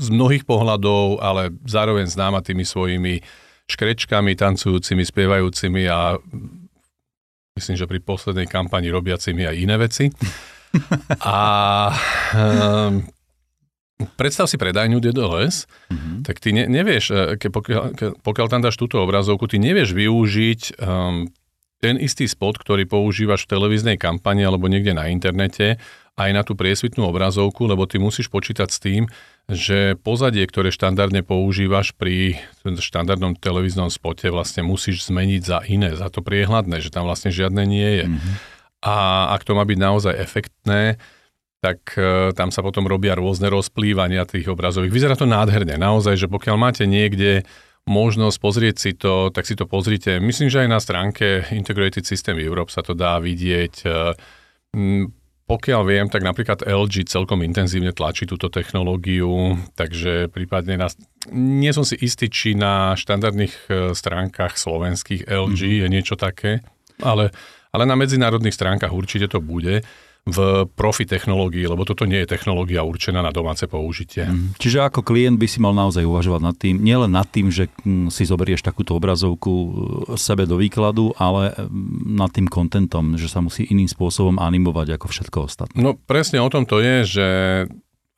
z 0.00 0.06
mnohých 0.10 0.42
pohľadov, 0.42 1.22
ale 1.22 1.54
zároveň 1.62 2.10
známa 2.10 2.42
tými 2.42 2.66
svojimi 2.66 3.22
škrečkami, 3.70 4.34
tancujúcimi, 4.34 5.06
spievajúcimi 5.06 5.82
a 5.86 6.18
myslím, 7.54 7.76
že 7.78 7.86
pri 7.86 8.02
poslednej 8.02 8.50
kampani 8.50 8.90
robiacimi 8.90 9.46
aj 9.46 9.56
iné 9.56 9.76
veci. 9.78 10.10
A 11.20 11.36
um, 12.32 13.04
predstav 14.16 14.48
si 14.48 14.56
predajňu 14.56 15.04
Dedoles, 15.04 15.68
mm-hmm. 15.92 16.16
tak 16.24 16.40
ty 16.40 16.56
ne, 16.56 16.64
nevieš, 16.64 17.04
e, 17.12 17.36
ke, 17.36 17.52
pokiaľ, 17.52 17.82
ke, 17.92 18.06
pokiaľ 18.24 18.46
tam 18.48 18.64
dáš 18.64 18.80
túto 18.80 19.04
obrazovku, 19.04 19.44
ty 19.52 19.60
nevieš 19.60 19.92
využiť 19.92 20.80
um, 20.80 21.28
ten 21.82 21.98
istý 21.98 22.30
spot, 22.30 22.62
ktorý 22.62 22.86
používaš 22.86 23.44
v 23.44 23.58
televíznej 23.58 23.98
kampani 23.98 24.46
alebo 24.46 24.70
niekde 24.70 24.94
na 24.94 25.10
internete, 25.10 25.82
aj 26.14 26.30
na 26.30 26.46
tú 26.46 26.54
priesvitnú 26.54 27.10
obrazovku, 27.10 27.66
lebo 27.66 27.88
ty 27.90 27.98
musíš 27.98 28.30
počítať 28.30 28.68
s 28.70 28.78
tým, 28.78 29.02
že 29.50 29.98
pozadie, 29.98 30.46
ktoré 30.46 30.70
štandardne 30.70 31.26
používaš 31.26 31.90
pri 31.96 32.38
štandardnom 32.62 33.34
televíznom 33.34 33.90
spote, 33.90 34.30
vlastne 34.30 34.62
musíš 34.62 35.10
zmeniť 35.10 35.42
za 35.42 35.58
iné, 35.66 35.98
za 35.98 36.06
to 36.12 36.22
priehľadné, 36.22 36.78
že 36.78 36.94
tam 36.94 37.10
vlastne 37.10 37.34
žiadne 37.34 37.66
nie 37.66 37.90
je. 37.98 38.06
Mm-hmm. 38.06 38.34
A 38.86 38.94
ak 39.34 39.42
to 39.42 39.58
má 39.58 39.66
byť 39.66 39.78
naozaj 39.78 40.14
efektné, 40.14 41.02
tak 41.62 41.94
e, 41.94 42.34
tam 42.34 42.50
sa 42.50 42.62
potom 42.62 42.90
robia 42.90 43.14
rôzne 43.14 43.46
rozplývania 43.46 44.26
tých 44.26 44.50
obrazových. 44.50 44.90
Vyzerá 44.94 45.14
to 45.14 45.30
nádherne, 45.30 45.78
naozaj, 45.78 46.18
že 46.18 46.26
pokiaľ 46.26 46.56
máte 46.58 46.84
niekde 46.86 47.46
možnosť 47.86 48.36
pozrieť 48.38 48.76
si 48.78 48.92
to, 48.94 49.34
tak 49.34 49.42
si 49.46 49.58
to 49.58 49.66
pozrite. 49.66 50.22
Myslím, 50.22 50.48
že 50.48 50.62
aj 50.62 50.70
na 50.70 50.78
stránke 50.78 51.50
Integrated 51.50 52.06
System 52.06 52.38
Europe 52.38 52.70
sa 52.70 52.82
to 52.82 52.94
dá 52.94 53.18
vidieť. 53.18 53.74
E, 53.82 53.88
pokiaľ 55.42 55.82
viem, 55.84 56.06
tak 56.06 56.22
napríklad 56.22 56.62
LG 56.62 57.10
celkom 57.10 57.42
intenzívne 57.42 57.90
tlačí 57.90 58.24
túto 58.24 58.46
technológiu, 58.46 59.58
takže 59.74 60.30
prípadne 60.30 60.78
na, 60.78 60.88
nie 61.34 61.74
som 61.74 61.82
si 61.82 61.98
istý, 61.98 62.30
či 62.30 62.54
na 62.54 62.94
štandardných 62.94 63.54
e, 63.66 63.92
stránkach 63.92 64.54
slovenských 64.54 65.26
LG 65.26 65.60
mm. 65.60 65.78
je 65.82 65.88
niečo 65.90 66.14
také, 66.14 66.62
ale, 67.02 67.34
ale 67.74 67.84
na 67.84 67.98
medzinárodných 67.98 68.54
stránkach 68.54 68.94
určite 68.94 69.26
to 69.26 69.42
bude 69.42 69.82
v 70.22 70.70
profi 70.78 71.02
technológii, 71.02 71.66
lebo 71.66 71.82
toto 71.82 72.06
nie 72.06 72.22
je 72.22 72.30
technológia 72.30 72.86
určená 72.86 73.26
na 73.26 73.34
domáce 73.34 73.66
použitie. 73.66 74.30
Mm. 74.30 74.54
Čiže 74.54 74.86
ako 74.86 75.02
klient 75.02 75.34
by 75.34 75.50
si 75.50 75.58
mal 75.58 75.74
naozaj 75.74 76.06
uvažovať 76.06 76.40
nad 76.46 76.54
tým, 76.54 76.78
nielen 76.78 77.10
nad 77.10 77.26
tým, 77.26 77.50
že 77.50 77.66
mm, 77.82 78.06
si 78.06 78.22
zoberieš 78.22 78.62
takúto 78.62 78.94
obrazovku 78.94 79.50
e, 79.50 79.70
sebe 80.14 80.46
do 80.46 80.62
výkladu, 80.62 81.10
ale 81.18 81.50
mm, 81.58 82.14
nad 82.14 82.30
tým 82.30 82.46
kontentom, 82.46 83.18
že 83.18 83.26
sa 83.26 83.42
musí 83.42 83.66
iným 83.66 83.90
spôsobom 83.90 84.38
animovať 84.38 84.94
ako 84.94 85.06
všetko 85.10 85.38
ostatné. 85.50 85.78
No 85.82 85.98
presne 85.98 86.38
o 86.38 86.46
tom 86.46 86.70
to 86.70 86.78
je, 86.78 86.96
že 87.02 87.26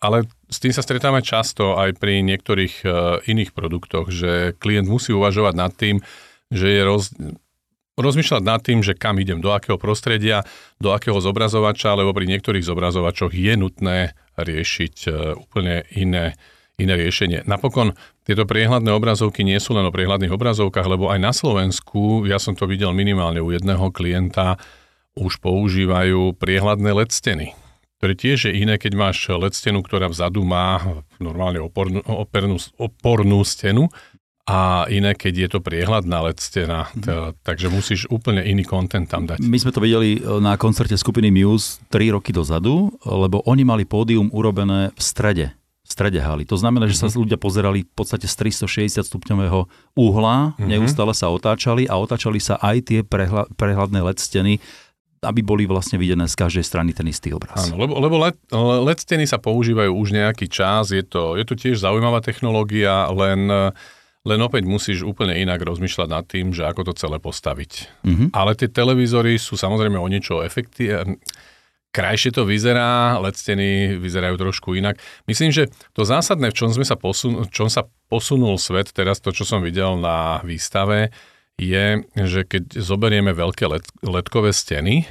ale 0.04 0.28
s 0.52 0.60
tým 0.60 0.76
sa 0.76 0.84
stretáme 0.84 1.24
často 1.24 1.80
aj 1.80 1.96
pri 1.96 2.20
niektorých 2.20 2.84
uh, 2.84 3.24
iných 3.24 3.56
produktoch, 3.56 4.12
že 4.12 4.52
klient 4.60 4.84
musí 4.84 5.16
uvažovať 5.16 5.54
nad 5.56 5.72
tým, 5.72 6.04
že 6.52 6.68
je 6.68 6.80
roz, 6.84 7.16
rozmýšľať 7.94 8.42
nad 8.42 8.60
tým, 8.60 8.82
že 8.82 8.98
kam 8.98 9.18
idem, 9.22 9.38
do 9.38 9.54
akého 9.54 9.78
prostredia, 9.78 10.42
do 10.82 10.90
akého 10.90 11.18
zobrazovača, 11.18 11.94
lebo 11.94 12.10
pri 12.10 12.26
niektorých 12.30 12.66
zobrazovačoch 12.66 13.32
je 13.34 13.54
nutné 13.54 14.18
riešiť 14.34 14.94
e, 15.06 15.10
úplne 15.38 15.86
iné, 15.94 16.34
iné 16.78 16.94
riešenie. 16.98 17.46
Napokon 17.46 17.94
tieto 18.26 18.46
priehľadné 18.48 18.90
obrazovky 18.90 19.46
nie 19.46 19.58
sú 19.62 19.78
len 19.78 19.86
o 19.86 19.94
priehľadných 19.94 20.34
obrazovkách, 20.34 20.90
lebo 20.90 21.10
aj 21.10 21.20
na 21.22 21.32
Slovensku, 21.34 22.26
ja 22.26 22.42
som 22.42 22.58
to 22.58 22.66
videl 22.66 22.90
minimálne 22.90 23.38
u 23.38 23.54
jedného 23.54 23.94
klienta, 23.94 24.58
už 25.14 25.38
používajú 25.38 26.34
priehľadné 26.34 26.90
LED 26.90 27.14
steny 27.14 27.48
ktoré 28.04 28.20
tiež 28.20 28.52
je 28.52 28.60
iné, 28.60 28.76
keď 28.76 28.92
máš 29.00 29.32
LED 29.32 29.56
stenu, 29.56 29.80
ktorá 29.80 30.12
vzadu 30.12 30.44
má 30.44 30.76
normálne 31.16 31.56
opornú, 31.56 32.04
opornú, 32.04 32.60
opornú 32.76 33.40
stenu 33.48 33.88
a 34.44 34.84
iné, 34.92 35.16
keď 35.16 35.34
je 35.34 35.48
to 35.56 35.58
priehľadná 35.64 36.20
LED 36.28 36.36
stena, 36.36 36.92
mm. 36.92 37.40
takže 37.40 37.72
musíš 37.72 38.04
úplne 38.12 38.44
iný 38.44 38.68
kontent 38.68 39.08
tam 39.08 39.24
dať. 39.24 39.40
My 39.40 39.56
sme 39.56 39.72
to 39.72 39.80
videli 39.80 40.20
e, 40.20 40.40
na 40.44 40.60
koncerte 40.60 41.00
skupiny 41.00 41.32
Muse 41.32 41.80
3 41.88 42.12
roky 42.12 42.28
dozadu, 42.28 42.92
lebo 43.08 43.40
oni 43.48 43.64
mali 43.64 43.88
pódium 43.88 44.28
urobené 44.32 44.92
v 44.92 45.00
strede 45.00 45.46
v 45.84 45.88
strede 45.92 46.16
haly. 46.16 46.48
To 46.48 46.56
znamená, 46.56 46.88
že 46.88 46.96
sa 46.96 47.12
mm-hmm. 47.12 47.20
ľudia 47.20 47.36
pozerali 47.36 47.84
v 47.84 47.92
podstate 47.92 48.24
z 48.24 48.56
360 48.56 49.04
stupňového 49.04 49.68
uhla, 49.92 50.56
mm-hmm. 50.56 50.64
neustále 50.64 51.12
sa 51.12 51.28
otáčali 51.28 51.84
a 51.84 52.00
otáčali 52.00 52.40
sa 52.40 52.56
aj 52.56 52.76
tie 52.88 53.00
prehľa, 53.04 53.52
prehľadné 53.52 54.00
LED 54.00 54.16
steny, 54.16 54.52
aby 55.20 55.44
boli 55.44 55.68
vlastne 55.68 56.00
videné 56.00 56.24
z 56.24 56.40
každej 56.40 56.64
strany 56.64 56.96
ten 56.96 57.04
istý 57.04 57.36
obraz. 57.36 57.68
Áno, 57.68 57.76
lebo, 57.76 58.00
lebo 58.00 58.16
LED, 58.16 58.36
LED 58.56 59.00
steny 59.04 59.24
sa 59.28 59.36
používajú 59.36 59.92
už 59.92 60.16
nejaký 60.16 60.48
čas, 60.48 60.88
je 60.88 61.04
to, 61.04 61.36
je 61.36 61.44
to 61.44 61.52
tiež 61.52 61.76
zaujímavá 61.76 62.24
technológia, 62.24 63.04
len 63.12 63.48
len 64.24 64.40
opäť 64.40 64.64
musíš 64.64 65.04
úplne 65.04 65.36
inak 65.36 65.60
rozmýšľať 65.60 66.08
nad 66.08 66.24
tým, 66.24 66.56
že 66.56 66.64
ako 66.64 66.90
to 66.90 66.92
celé 66.96 67.20
postaviť. 67.20 67.72
Mhm. 68.08 68.24
Ale 68.32 68.56
tie 68.56 68.72
televízory 68.72 69.36
sú 69.36 69.60
samozrejme 69.60 70.00
o 70.00 70.08
niečo 70.08 70.40
efekty, 70.40 70.88
krajšie 71.94 72.34
to 72.34 72.42
vyzerá, 72.42 73.22
LED 73.22 73.36
steny 73.38 73.68
vyzerajú 74.02 74.34
trošku 74.34 74.74
inak. 74.74 74.98
Myslím, 75.30 75.54
že 75.54 75.70
to 75.94 76.02
zásadné, 76.02 76.50
v 76.50 76.58
čom, 76.58 76.74
sme 76.74 76.82
sa 76.82 76.98
posun- 76.98 77.46
čom 77.54 77.70
sa 77.70 77.86
posunul 78.10 78.58
svet, 78.58 78.90
teraz 78.90 79.22
to, 79.22 79.30
čo 79.30 79.46
som 79.46 79.62
videl 79.62 79.94
na 80.02 80.42
výstave, 80.42 81.14
je, 81.54 82.02
že 82.18 82.42
keď 82.42 82.82
zoberieme 82.82 83.30
veľké 83.30 83.70
LED, 83.70 83.86
ledkové 84.02 84.50
steny, 84.50 85.06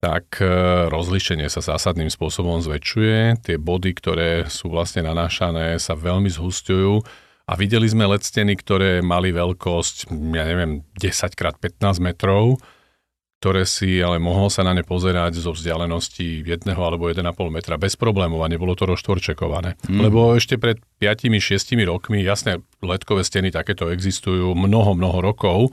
tak 0.00 0.40
e, 0.40 0.48
rozlišenie 0.88 1.52
sa 1.52 1.60
zásadným 1.60 2.08
spôsobom 2.08 2.64
zväčšuje. 2.64 3.44
Tie 3.44 3.56
body, 3.60 3.92
ktoré 3.92 4.30
sú 4.48 4.72
vlastne 4.72 5.04
nanášané, 5.04 5.76
sa 5.76 5.92
veľmi 5.92 6.32
zhustujú 6.32 7.04
a 7.48 7.52
videli 7.56 7.88
sme 7.88 8.04
LED 8.04 8.28
steny, 8.28 8.60
ktoré 8.60 9.00
mali 9.00 9.32
veľkosť, 9.32 10.12
ja 10.36 10.44
neviem, 10.44 10.84
10x15 11.00 11.80
metrov, 12.04 12.60
ktoré 13.40 13.64
si, 13.64 14.02
ale 14.02 14.20
mohol 14.20 14.50
sa 14.50 14.66
na 14.66 14.74
ne 14.74 14.82
pozerať 14.84 15.38
zo 15.40 15.54
vzdialenosti 15.54 16.42
jedného 16.44 16.82
alebo 16.82 17.08
1,5 17.08 17.24
metra 17.48 17.80
bez 17.80 17.94
problémov 17.94 18.42
a 18.44 18.50
nebolo 18.50 18.74
to 18.74 18.84
roštvorčekované. 18.84 19.78
Mm. 19.86 20.10
Lebo 20.10 20.34
ešte 20.34 20.58
pred 20.58 20.82
5-6 21.00 21.78
rokmi, 21.86 22.20
jasne, 22.20 22.60
letkové 22.82 23.22
steny 23.22 23.48
takéto 23.54 23.88
existujú 23.94 24.52
mnoho, 24.58 24.98
mnoho 24.98 25.22
rokov, 25.22 25.70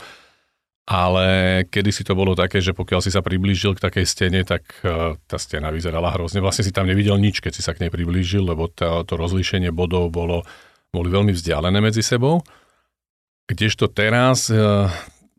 ale 0.85 1.65
kedy 1.65 1.89
si 1.89 2.05
to 2.05 2.13
bolo 2.13 2.37
také, 2.37 2.61
že 2.61 2.77
pokiaľ 2.77 3.01
si 3.01 3.09
sa 3.09 3.25
priblížil 3.25 3.73
k 3.73 3.83
takej 3.83 4.05
stene, 4.05 4.45
tak 4.45 4.61
uh, 4.85 5.17
tá 5.25 5.41
stena 5.41 5.73
vyzerala 5.73 6.13
hrozne. 6.13 6.45
Vlastne 6.45 6.61
si 6.61 6.69
tam 6.69 6.85
nevidel 6.85 7.17
nič, 7.17 7.41
keď 7.41 7.57
si 7.57 7.65
sa 7.65 7.73
k 7.73 7.81
nej 7.81 7.91
priblížil, 7.91 8.45
lebo 8.45 8.69
to, 8.69 9.01
to 9.09 9.17
rozlíšenie 9.17 9.73
bodov 9.73 10.13
bolo, 10.13 10.45
boli 10.95 11.11
veľmi 11.11 11.35
vzdialené 11.35 11.83
medzi 11.83 11.99
sebou. 11.99 12.39
Kdežto 13.45 13.91
teraz 13.91 14.49
uh, 14.49 14.89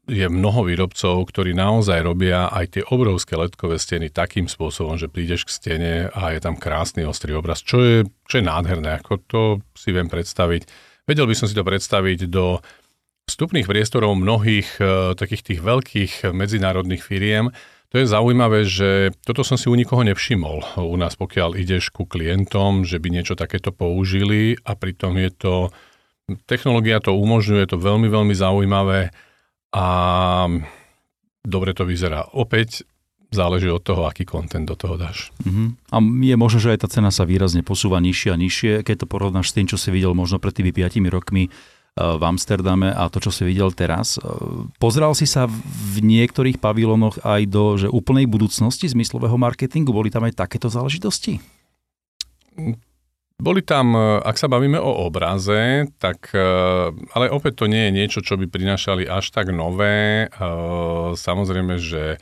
je 0.07 0.27
mnoho 0.31 0.71
výrobcov, 0.71 1.27
ktorí 1.27 1.51
naozaj 1.51 1.99
robia 2.07 2.47
aj 2.47 2.79
tie 2.79 2.83
obrovské 2.87 3.35
letkové 3.35 3.75
steny 3.75 4.15
takým 4.15 4.47
spôsobom, 4.47 4.95
že 4.95 5.11
prídeš 5.11 5.51
k 5.51 5.51
stene 5.51 5.95
a 6.15 6.31
je 6.31 6.39
tam 6.39 6.55
krásny 6.55 7.03
ostrý 7.03 7.35
obraz, 7.35 7.59
čo 7.59 7.83
je, 7.83 7.97
čo 8.31 8.39
je 8.39 8.45
nádherné, 8.47 9.03
ako 9.03 9.13
to 9.27 9.43
si 9.75 9.91
viem 9.91 10.07
predstaviť. 10.07 10.63
Vedel 11.11 11.27
by 11.27 11.35
som 11.35 11.51
si 11.51 11.59
to 11.59 11.67
predstaviť 11.67 12.31
do 12.31 12.63
vstupných 13.27 13.67
priestorov 13.67 14.15
mnohých 14.15 14.79
e, 14.79 14.83
takých 15.19 15.43
tých 15.43 15.61
veľkých 15.67 16.13
medzinárodných 16.31 17.03
firiem. 17.03 17.51
To 17.95 18.03
je 18.03 18.07
zaujímavé, 18.07 18.67
že 18.67 19.15
toto 19.23 19.47
som 19.47 19.55
si 19.55 19.71
u 19.71 19.77
nikoho 19.79 20.03
nevšimol. 20.03 20.79
U 20.83 20.97
nás, 20.99 21.15
pokiaľ 21.15 21.55
ideš 21.55 21.95
ku 21.95 22.03
klientom, 22.03 22.83
že 22.83 22.99
by 22.99 23.09
niečo 23.15 23.39
takéto 23.39 23.71
použili 23.71 24.59
a 24.67 24.75
pritom 24.75 25.15
je 25.17 25.31
to, 25.31 25.55
technológia 26.51 26.99
to 26.99 27.15
umožňuje, 27.15 27.63
je 27.63 27.71
to 27.71 27.79
veľmi, 27.79 28.11
veľmi 28.11 28.35
zaujímavé 28.35 29.15
a 29.71 29.87
dobre 31.47 31.71
to 31.79 31.87
vyzerá. 31.87 32.27
Opäť 32.35 32.83
záleží 33.31 33.71
od 33.71 33.83
toho, 33.83 34.07
aký 34.07 34.23
kontent 34.25 34.67
do 34.67 34.79
toho 34.79 34.97
dáš. 34.97 35.35
Uh-huh. 35.43 35.75
A 35.91 35.99
je 36.01 36.37
možné, 36.39 36.59
že 36.63 36.73
aj 36.75 36.87
tá 36.87 36.89
cena 36.91 37.11
sa 37.11 37.27
výrazne 37.27 37.67
posúva 37.67 37.99
nižšie 37.99 38.31
a 38.33 38.39
nižšie, 38.39 38.73
keď 38.87 39.05
to 39.05 39.07
porovnáš 39.11 39.51
s 39.51 39.55
tým, 39.59 39.67
čo 39.67 39.77
si 39.77 39.91
videl 39.91 40.15
možno 40.15 40.39
pred 40.39 40.55
tými 40.55 40.71
5 40.71 41.07
rokmi 41.11 41.51
v 41.97 42.23
Amsterdame 42.29 42.93
a 42.93 43.09
to, 43.09 43.25
čo 43.25 43.33
si 43.33 43.49
videl 43.49 43.73
teraz. 43.73 44.21
Eh, 44.21 44.25
Pozral 44.77 45.17
si 45.17 45.25
sa 45.25 45.49
v 45.49 45.97
niektorých 46.05 46.61
pavilónoch 46.61 47.25
aj 47.25 47.43
do 47.49 47.81
že 47.81 47.89
úplnej 47.89 48.29
budúcnosti 48.29 48.85
zmyslového 48.93 49.41
marketingu? 49.41 49.97
Boli 49.97 50.13
tam 50.13 50.29
aj 50.29 50.37
takéto 50.37 50.69
záležitosti? 50.69 51.41
Boli 53.37 53.61
tam, 53.61 53.93
e, 53.93 54.25
ak 54.25 54.41
sa 54.41 54.49
bavíme 54.49 54.81
o 54.81 55.13
obraze, 55.13 55.93
tak, 56.01 56.33
e, 56.33 56.41
ale 57.13 57.29
opäť 57.29 57.61
to 57.61 57.67
nie 57.69 57.89
je 57.89 57.93
niečo, 57.93 58.21
čo 58.25 58.41
by 58.41 58.49
prinašali 58.49 59.05
až 59.05 59.29
tak 59.29 59.53
nové. 59.53 60.25
E, 60.25 60.27
samozrejme, 61.13 61.77
že 61.77 62.17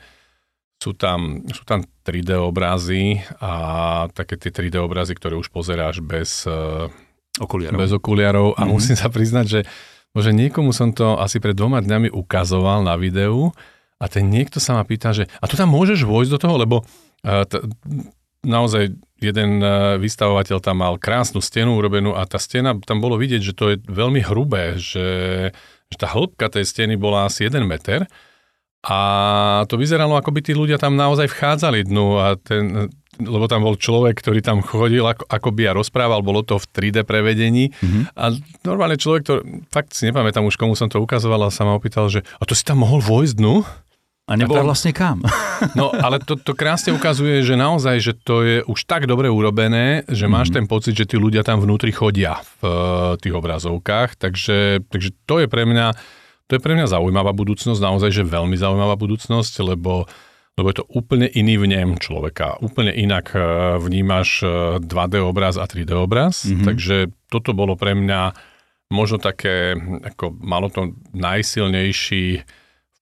sú 0.75 0.91
tam, 0.91 1.47
sú 1.55 1.63
tam 1.63 1.87
3D 2.03 2.35
obrazy 2.35 3.23
a 3.39 3.51
také 4.11 4.35
tie 4.35 4.51
3D 4.51 4.75
obrazy, 4.75 5.15
ktoré 5.15 5.39
už 5.39 5.47
pozeráš 5.55 6.03
bez 6.03 6.43
okuliarov, 7.39 7.79
bez 7.79 7.91
okuliarov. 7.91 8.55
a 8.55 8.63
mm-hmm. 8.63 8.71
musím 8.71 8.95
sa 8.95 9.07
priznať, 9.11 9.45
že 9.47 9.61
že 10.15 10.31
niekomu 10.31 10.71
som 10.71 10.95
to 10.95 11.19
asi 11.19 11.43
pred 11.43 11.51
dvoma 11.51 11.83
dňami 11.83 12.07
ukazoval 12.07 12.87
na 12.87 12.95
videu 12.95 13.51
a 13.99 14.07
ten 14.07 14.31
niekto 14.31 14.63
sa 14.63 14.79
ma 14.79 14.87
pýta, 14.87 15.11
že 15.11 15.27
a 15.27 15.45
tu 15.47 15.59
tam 15.59 15.75
môžeš 15.75 16.07
vojsť 16.07 16.31
do 16.31 16.39
toho, 16.39 16.55
lebo 16.55 16.75
t- 17.19 17.63
naozaj 18.45 18.93
jeden 19.19 19.59
e, 19.59 19.97
vystavovateľ 19.97 20.61
tam 20.61 20.85
mal 20.85 21.01
krásnu 21.01 21.41
stenu 21.41 21.73
urobenú 21.75 22.13
a 22.13 22.23
tá 22.29 22.37
stena, 22.37 22.77
tam 22.85 23.01
bolo 23.01 23.17
vidieť, 23.17 23.41
že 23.41 23.57
to 23.57 23.65
je 23.73 23.75
veľmi 23.81 24.21
hrubé, 24.21 24.77
že, 24.77 25.09
že 25.89 25.97
tá 25.97 26.07
hĺbka 26.13 26.47
tej 26.53 26.63
steny 26.63 26.95
bola 26.95 27.25
asi 27.25 27.49
1 27.49 27.57
meter 27.65 28.05
a 28.85 28.99
to 29.65 29.81
vyzeralo, 29.81 30.13
ako 30.13 30.29
by 30.29 30.41
tí 30.45 30.53
ľudia 30.53 30.77
tam 30.77 30.93
naozaj 30.93 31.25
vchádzali 31.25 31.89
dnu 31.89 32.07
a 32.21 32.37
ten, 32.37 32.93
lebo 33.19 33.45
tam 33.47 33.63
bol 33.63 33.75
človek, 33.79 34.19
ktorý 34.19 34.39
tam 34.43 34.59
chodil, 34.59 35.03
ako, 35.05 35.27
ako 35.27 35.49
by 35.53 35.61
ja 35.67 35.71
rozprával, 35.75 36.25
bolo 36.25 36.41
to 36.43 36.59
v 36.59 36.65
3D 36.67 37.07
prevedení 37.07 37.71
mm-hmm. 37.71 38.17
a 38.17 38.35
normálne 38.67 38.99
človek, 38.99 39.21
to, 39.23 39.33
fakt 39.71 39.95
si 39.95 40.07
nepamätám 40.09 40.43
už 40.43 40.59
komu 40.59 40.75
som 40.75 40.91
to 40.91 40.99
ukazoval 40.99 41.47
a 41.47 41.53
sa 41.53 41.63
ma 41.63 41.75
opýtal, 41.75 42.11
že 42.11 42.23
a 42.39 42.43
to 42.43 42.57
si 42.57 42.63
tam 42.65 42.83
mohol 42.83 42.99
vojsť 42.99 43.35
dnu? 43.39 43.63
A 44.25 44.33
nebolo 44.33 44.57
a 44.57 44.65
tam, 44.65 44.69
vlastne 44.73 44.89
kam. 44.89 45.21
No, 45.77 45.93
ale 45.93 46.17
to, 46.17 46.33
to 46.35 46.57
krásne 46.57 46.91
ukazuje, 46.91 47.45
že 47.45 47.53
naozaj, 47.53 47.95
že 48.01 48.11
to 48.17 48.41
je 48.41 48.57
už 48.65 48.89
tak 48.89 49.05
dobre 49.05 49.29
urobené, 49.29 50.01
že 50.09 50.25
máš 50.25 50.49
mm. 50.49 50.55
ten 50.57 50.65
pocit, 50.65 50.97
že 50.97 51.05
tí 51.05 51.15
ľudia 51.15 51.45
tam 51.45 51.61
vnútri 51.61 51.93
chodia 51.93 52.41
v 52.59 52.61
uh, 52.65 52.73
tých 53.21 53.31
obrazovkách, 53.37 54.17
takže, 54.17 54.83
takže 54.89 55.13
to 55.29 55.45
je 55.45 55.47
pre 55.47 55.63
mňa 55.63 55.93
to 56.45 56.57
je 56.57 56.61
pre 56.61 56.77
mňa 56.77 56.93
zaujímavá 56.93 57.33
budúcnosť, 57.33 57.81
naozaj, 57.81 58.13
že 58.13 58.21
veľmi 58.21 58.53
zaujímavá 58.53 58.93
budúcnosť, 59.01 59.65
lebo, 59.65 60.05
lebo 60.55 60.71
je 60.71 60.77
to 60.79 60.85
úplne 60.87 61.27
iný 61.27 61.59
vnem 61.59 61.99
človeka. 61.99 62.55
Úplne 62.63 62.95
inak 62.95 63.35
uh, 63.35 63.75
vnímaš 63.75 64.43
2D 64.79 65.19
e, 65.19 65.23
obraz 65.23 65.59
a 65.59 65.67
3D 65.67 65.91
obraz, 65.91 66.47
mm-hmm. 66.47 66.65
takže 66.65 66.95
toto 67.27 67.51
bolo 67.51 67.75
pre 67.75 67.91
mňa 67.91 68.31
možno 68.93 69.19
také, 69.19 69.75
ako 70.05 70.31
malo 70.39 70.71
to 70.71 70.95
najsilnejší 71.11 72.45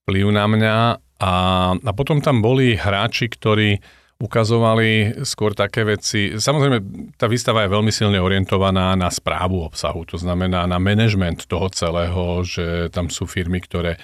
vplyv 0.04 0.26
na 0.34 0.46
mňa 0.50 0.76
a, 1.20 1.34
a 1.78 1.92
potom 1.94 2.20
tam 2.20 2.42
boli 2.42 2.74
hráči, 2.74 3.30
ktorí 3.30 3.80
ukazovali 4.24 5.20
skôr 5.28 5.52
také 5.52 5.84
veci. 5.84 6.40
Samozrejme, 6.40 6.78
tá 7.20 7.28
výstava 7.28 7.68
je 7.68 7.74
veľmi 7.76 7.92
silne 7.92 8.24
orientovaná 8.24 8.96
na 8.96 9.12
správu 9.12 9.68
obsahu, 9.68 10.08
to 10.08 10.16
znamená 10.16 10.64
na 10.64 10.80
management 10.80 11.52
toho 11.52 11.68
celého, 11.76 12.40
že 12.48 12.88
tam 12.96 13.12
sú 13.12 13.28
firmy, 13.28 13.60
ktoré, 13.60 14.00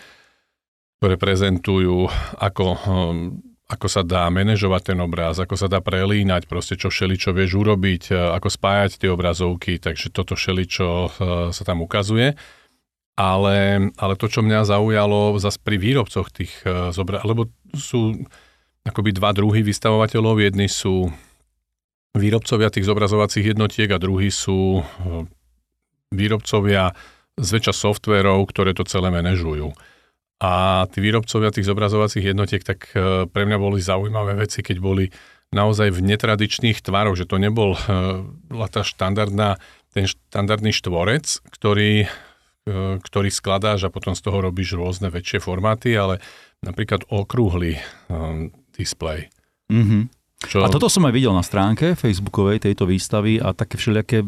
ktoré 1.00 1.16
prezentujú, 1.16 2.12
ako, 2.38 2.66
hm, 2.76 3.26
ako 3.72 3.88
sa 3.88 4.04
dá 4.04 4.28
manažovať 4.28 4.94
ten 4.94 5.00
obraz, 5.00 5.40
ako 5.40 5.56
sa 5.56 5.72
dá 5.72 5.80
prelínať, 5.80 6.46
proste 6.46 6.76
čo 6.76 6.92
všeličo 6.92 7.32
vieš 7.32 7.56
urobiť, 7.56 8.12
ako 8.12 8.48
spájať 8.52 9.00
tie 9.00 9.10
obrazovky, 9.10 9.80
takže 9.80 10.12
toto 10.12 10.36
všeličo 10.36 10.88
hm, 10.88 11.10
sa 11.56 11.64
tam 11.64 11.82
ukazuje 11.82 12.36
ale, 13.20 13.92
ale 14.00 14.14
to, 14.16 14.32
čo 14.32 14.40
mňa 14.40 14.64
zaujalo 14.64 15.36
zase 15.44 15.60
pri 15.60 15.76
výrobcoch 15.76 16.32
tých 16.32 16.56
uh, 16.64 16.96
zobra- 16.96 17.20
lebo 17.28 17.52
sú 17.76 18.16
akoby 18.88 19.12
dva 19.12 19.36
druhy 19.36 19.60
vystavovateľov. 19.60 20.40
Jedni 20.40 20.72
sú 20.72 21.12
výrobcovia 22.16 22.72
tých 22.72 22.88
zobrazovacích 22.88 23.54
jednotiek 23.54 23.92
a 23.92 24.02
druhí 24.02 24.32
sú 24.32 24.82
výrobcovia 26.10 26.96
zväčša 27.38 27.74
softverov, 27.76 28.50
ktoré 28.50 28.74
to 28.74 28.88
celé 28.88 29.14
manažujú. 29.14 29.76
A 30.40 30.88
tí 30.88 31.04
výrobcovia 31.04 31.52
tých 31.52 31.68
zobrazovacích 31.68 32.32
jednotiek, 32.32 32.64
tak 32.64 32.96
uh, 32.96 33.28
pre 33.28 33.44
mňa 33.44 33.58
boli 33.60 33.84
zaujímavé 33.84 34.40
veci, 34.40 34.64
keď 34.64 34.78
boli 34.80 35.12
naozaj 35.52 35.92
v 35.92 36.16
netradičných 36.16 36.80
tvaroch, 36.80 37.20
že 37.20 37.28
to 37.28 37.36
nebol 37.42 37.76
uh, 37.76 38.68
tá 38.72 38.82
štandardná, 38.88 39.60
ten 39.92 40.08
štandardný 40.08 40.72
štvorec, 40.72 41.44
ktorý 41.52 42.08
E, 42.70 43.02
ktorý 43.02 43.30
skladáš 43.34 43.88
a 43.88 43.94
potom 43.94 44.14
z 44.14 44.22
toho 44.22 44.46
robíš 44.46 44.78
rôzne 44.78 45.10
väčšie 45.10 45.42
formáty, 45.42 45.98
ale 45.98 46.22
napríklad 46.62 47.08
okrúhly 47.10 47.82
um, 48.12 48.54
display. 48.78 49.32
Mm-hmm. 49.74 50.02
Čo... 50.40 50.64
A 50.64 50.72
toto 50.72 50.92
som 50.92 51.08
aj 51.08 51.14
videl 51.16 51.34
na 51.34 51.42
stránke 51.42 51.98
facebookovej 51.98 52.68
tejto 52.68 52.86
výstavy 52.86 53.42
a 53.42 53.56
také 53.56 53.80
všelijaké 53.80 54.28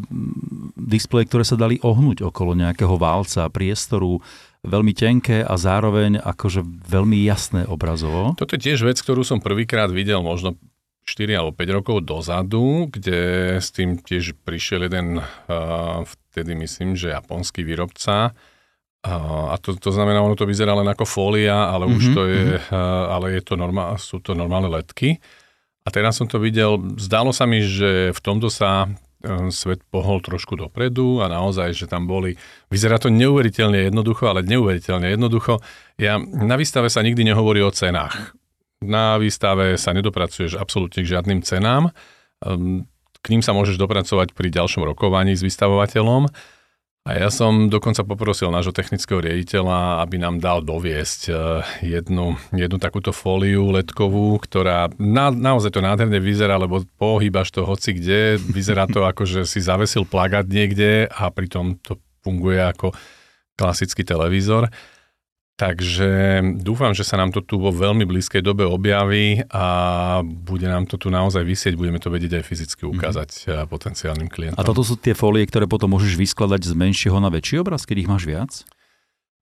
displeje, 0.74 1.28
ktoré 1.28 1.44
sa 1.46 1.60
dali 1.60 1.78
ohnúť 1.80 2.24
okolo 2.24 2.56
nejakého 2.56 2.96
válca, 2.98 3.48
priestoru, 3.52 4.18
veľmi 4.62 4.94
tenké 4.94 5.42
a 5.42 5.54
zároveň 5.58 6.22
akože 6.22 6.62
veľmi 6.86 7.18
jasné 7.26 7.66
obrazovo. 7.66 8.38
Toto 8.38 8.54
je 8.54 8.62
tiež 8.70 8.86
vec, 8.86 8.98
ktorú 9.02 9.26
som 9.26 9.42
prvýkrát 9.42 9.90
videl 9.90 10.22
možno 10.22 10.54
4 11.02 11.34
alebo 11.34 11.52
5 11.58 11.76
rokov 11.82 11.96
dozadu, 12.06 12.86
kde 12.86 13.58
s 13.58 13.74
tým 13.74 13.98
tiež 13.98 14.38
prišiel 14.46 14.86
jeden, 14.86 15.18
vtedy 16.06 16.54
myslím, 16.54 16.94
že 16.94 17.10
japonský 17.10 17.66
výrobca, 17.66 18.30
a 19.02 19.58
to, 19.58 19.74
to 19.74 19.90
znamená, 19.90 20.22
ono 20.22 20.38
to 20.38 20.46
vyzerá 20.46 20.78
len 20.78 20.86
ako 20.86 21.02
fólia, 21.02 21.74
ale 21.74 21.90
mm-hmm, 21.90 21.98
už 21.98 22.04
mhm, 22.06 22.14
to 22.14 22.22
je, 22.30 22.44
mm-hmm. 22.54 23.10
ale 23.10 23.26
je 23.34 23.42
to 23.42 23.54
normál, 23.58 23.98
sú 23.98 24.22
to 24.22 24.30
normálne 24.38 24.70
letky. 24.70 25.18
A 25.82 25.90
teraz 25.90 26.22
som 26.22 26.30
to 26.30 26.38
videl, 26.38 26.78
zdalo 26.94 27.34
sa 27.34 27.42
mi, 27.42 27.66
že 27.66 28.14
v 28.14 28.20
tomto 28.22 28.46
sa 28.46 28.86
svet 29.54 29.80
pohol 29.88 30.18
trošku 30.18 30.58
dopredu 30.58 31.22
a 31.22 31.30
naozaj, 31.30 31.74
že 31.74 31.86
tam 31.86 32.10
boli, 32.10 32.34
vyzerá 32.68 32.98
to 32.98 33.08
neuveriteľne 33.08 33.88
jednoducho, 33.88 34.28
ale 34.28 34.42
neuveriteľne 34.44 35.14
jednoducho. 35.14 35.62
Ja, 35.96 36.18
na 36.20 36.58
výstave 36.58 36.90
sa 36.90 37.00
nikdy 37.06 37.30
nehovorí 37.30 37.62
o 37.62 37.70
cenách. 37.70 38.34
Na 38.82 39.16
výstave 39.16 39.78
sa 39.78 39.94
nedopracuješ 39.94 40.58
absolútne 40.58 41.06
k 41.06 41.10
žiadnym 41.14 41.46
cenám. 41.46 41.94
Ehm, 42.42 42.90
k 43.22 43.26
ním 43.30 43.42
sa 43.42 43.54
môžeš 43.54 43.78
dopracovať 43.78 44.34
pri 44.34 44.50
ďalšom 44.50 44.82
rokovaní 44.82 45.38
s 45.38 45.46
vystavovateľom 45.46 46.26
a 47.02 47.18
ja 47.18 47.34
som 47.34 47.66
dokonca 47.66 48.06
poprosil 48.06 48.54
nášho 48.54 48.70
technického 48.70 49.18
riaditeľa, 49.18 50.06
aby 50.06 50.22
nám 50.22 50.38
dal 50.38 50.62
doviesť 50.62 51.20
e, 51.26 51.32
jednu, 51.82 52.38
jednu 52.54 52.78
takúto 52.78 53.10
fóliu 53.10 53.74
letkovú, 53.74 54.38
ktorá 54.38 54.86
na, 55.02 55.34
naozaj 55.34 55.74
to 55.74 55.82
nádherne 55.82 56.22
vyzerá, 56.22 56.54
lebo 56.54 56.86
pohýbaš 57.02 57.50
to 57.50 57.66
hoci 57.66 57.98
kde, 57.98 58.38
vyzerá 58.38 58.86
to 58.86 59.02
ako, 59.02 59.26
že 59.26 59.50
si 59.50 59.58
zavesil 59.58 60.06
plagát 60.06 60.46
niekde 60.46 61.10
a 61.10 61.26
pritom 61.34 61.74
to 61.82 61.98
funguje 62.22 62.62
ako 62.62 62.94
klasický 63.58 64.06
televízor. 64.06 64.70
Takže 65.52 66.40
dúfam, 66.58 66.96
že 66.96 67.04
sa 67.04 67.20
nám 67.20 67.30
to 67.30 67.44
tu 67.44 67.60
vo 67.60 67.68
veľmi 67.70 68.08
blízkej 68.08 68.40
dobe 68.40 68.64
objaví 68.64 69.44
a 69.52 69.66
bude 70.24 70.64
nám 70.64 70.88
to 70.88 70.96
tu 70.96 71.12
naozaj 71.12 71.44
vysieť, 71.44 71.76
budeme 71.76 72.00
to 72.00 72.08
vedieť 72.08 72.40
aj 72.40 72.44
fyzicky 72.48 72.82
mhm. 72.88 72.90
ukázať 72.96 73.30
mm-hmm. 73.30 73.68
potenciálnym 73.68 74.28
klientom. 74.32 74.58
A 74.58 74.66
toto 74.66 74.82
sú 74.82 74.96
tie 74.96 75.12
fólie, 75.12 75.44
ktoré 75.44 75.68
potom 75.68 75.92
môžeš 75.92 76.16
vyskladať 76.16 76.66
z 76.66 76.74
menšieho 76.74 77.20
na 77.20 77.28
väčší 77.28 77.60
obraz, 77.60 77.84
keď 77.84 77.96
ich 78.02 78.10
máš 78.10 78.24
viac? 78.24 78.52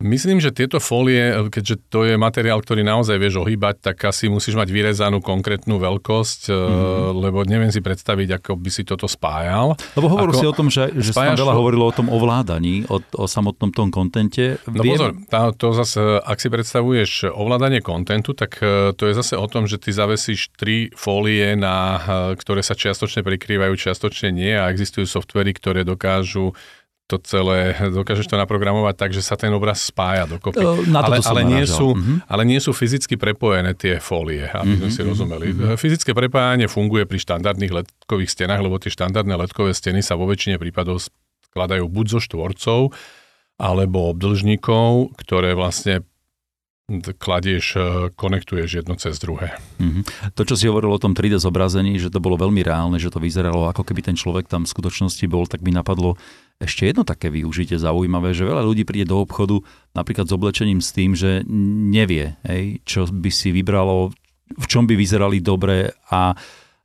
Myslím, 0.00 0.40
že 0.40 0.48
tieto 0.48 0.80
fólie, 0.80 1.48
keďže 1.52 1.76
to 1.92 2.08
je 2.08 2.14
materiál, 2.16 2.64
ktorý 2.64 2.80
naozaj 2.80 3.20
vieš 3.20 3.44
ohýbať, 3.44 3.92
tak 3.92 4.08
asi 4.08 4.32
musíš 4.32 4.56
mať 4.56 4.72
vyrezanú 4.72 5.20
konkrétnu 5.20 5.76
veľkosť, 5.76 6.48
mm. 6.48 7.20
lebo 7.20 7.44
neviem 7.44 7.68
si 7.68 7.84
predstaviť, 7.84 8.40
ako 8.40 8.56
by 8.56 8.70
si 8.72 8.82
toto 8.88 9.04
spájal. 9.04 9.76
Lebo 9.94 10.08
hovoril 10.08 10.32
si 10.32 10.48
o 10.48 10.56
tom, 10.56 10.72
že, 10.72 10.88
že 10.96 11.12
sa 11.12 11.36
veľa 11.36 11.52
hovorilo 11.52 11.84
o 11.84 11.92
tom 11.92 12.08
ovládaní, 12.08 12.88
o, 12.88 12.96
o 13.00 13.24
samotnom 13.28 13.70
tom 13.76 13.92
kontente. 13.92 14.56
No 14.64 14.80
Viem... 14.80 14.96
pozor, 14.96 15.10
tá, 15.28 15.52
to 15.52 15.76
zase, 15.76 16.00
ak 16.24 16.38
si 16.40 16.48
predstavuješ 16.48 17.10
ovládanie 17.30 17.84
kontentu, 17.84 18.32
tak 18.32 18.56
e, 18.64 18.96
to 18.96 19.04
je 19.04 19.14
zase 19.14 19.36
o 19.36 19.46
tom, 19.52 19.68
že 19.68 19.76
ty 19.76 19.92
zavesíš 19.92 20.56
tri 20.56 20.88
fólie, 20.96 21.60
na, 21.60 21.76
e, 21.76 22.00
ktoré 22.40 22.64
sa 22.64 22.72
čiastočne 22.72 23.20
prikrývajú, 23.20 23.76
čiastočne 23.76 24.32
nie 24.32 24.56
a 24.56 24.72
existujú 24.72 25.04
softvery, 25.04 25.52
ktoré 25.52 25.84
dokážu 25.84 26.56
to 27.10 27.18
celé, 27.26 27.74
dokážeš 27.74 28.30
to 28.30 28.38
naprogramovať 28.38 28.94
tak, 28.94 29.10
že 29.10 29.18
sa 29.18 29.34
ten 29.34 29.50
obraz 29.50 29.82
spája 29.82 30.30
dokopy. 30.30 30.62
Na 30.86 31.02
ale, 31.02 31.18
ale, 31.18 31.42
nie 31.42 31.66
sú, 31.66 31.98
mm-hmm. 31.98 32.30
ale 32.30 32.42
nie 32.46 32.62
sú 32.62 32.70
fyzicky 32.70 33.18
prepojené 33.18 33.74
tie 33.74 33.98
fólie, 33.98 34.46
aby 34.46 34.78
mm-hmm. 34.78 34.86
sme 34.86 34.90
si 34.94 35.02
mhm, 35.02 35.08
rozumeli. 35.10 35.46
Mm-hmm. 35.50 35.74
Fyzické 35.74 36.14
prepájanie 36.14 36.70
funguje 36.70 37.10
pri 37.10 37.18
štandardných 37.18 37.72
letkových 37.74 38.30
stenách, 38.30 38.62
lebo 38.62 38.78
tie 38.78 38.94
štandardné 38.94 39.34
letkové 39.34 39.74
steny 39.74 40.06
sa 40.06 40.14
vo 40.14 40.30
väčšine 40.30 40.62
prípadov 40.62 41.02
skladajú 41.50 41.90
buď 41.90 42.06
zo 42.14 42.20
štvorcov, 42.22 42.80
alebo 43.60 44.14
obdlžníkov, 44.14 45.18
ktoré 45.18 45.58
vlastne 45.58 46.06
kladieš, 46.98 47.66
e, 47.78 47.80
konektuješ 48.18 48.82
jedno 48.82 48.98
cez 48.98 49.22
druhé. 49.22 49.54
Mm-hmm. 49.78 50.34
To, 50.34 50.42
čo 50.42 50.58
si 50.58 50.66
hovoril 50.66 50.90
o 50.90 50.98
tom 50.98 51.14
3D 51.14 51.38
zobrazení, 51.38 51.94
že 52.02 52.10
to 52.10 52.18
bolo 52.18 52.34
veľmi 52.34 52.66
reálne, 52.66 52.98
že 52.98 53.14
to 53.14 53.22
vyzeralo 53.22 53.70
ako 53.70 53.86
keby 53.86 54.02
ten 54.02 54.16
človek 54.18 54.50
tam 54.50 54.66
v 54.66 54.72
skutočnosti 54.74 55.22
bol, 55.30 55.46
tak 55.46 55.62
mi 55.62 55.70
napadlo 55.70 56.18
ešte 56.60 56.84
jedno 56.84 57.08
také 57.08 57.32
využitie 57.32 57.80
zaujímavé, 57.80 58.36
že 58.36 58.44
veľa 58.44 58.60
ľudí 58.60 58.84
príde 58.84 59.08
do 59.08 59.24
obchodu 59.24 59.64
napríklad 59.96 60.28
s 60.28 60.36
oblečením 60.36 60.84
s 60.84 60.92
tým, 60.92 61.16
že 61.16 61.40
nevie, 61.48 62.36
hej, 62.44 62.84
čo 62.84 63.08
by 63.08 63.32
si 63.32 63.48
vybralo, 63.48 64.12
v 64.60 64.66
čom 64.68 64.84
by 64.84 64.92
vyzerali 64.92 65.40
dobre 65.40 65.96
a 66.12 66.36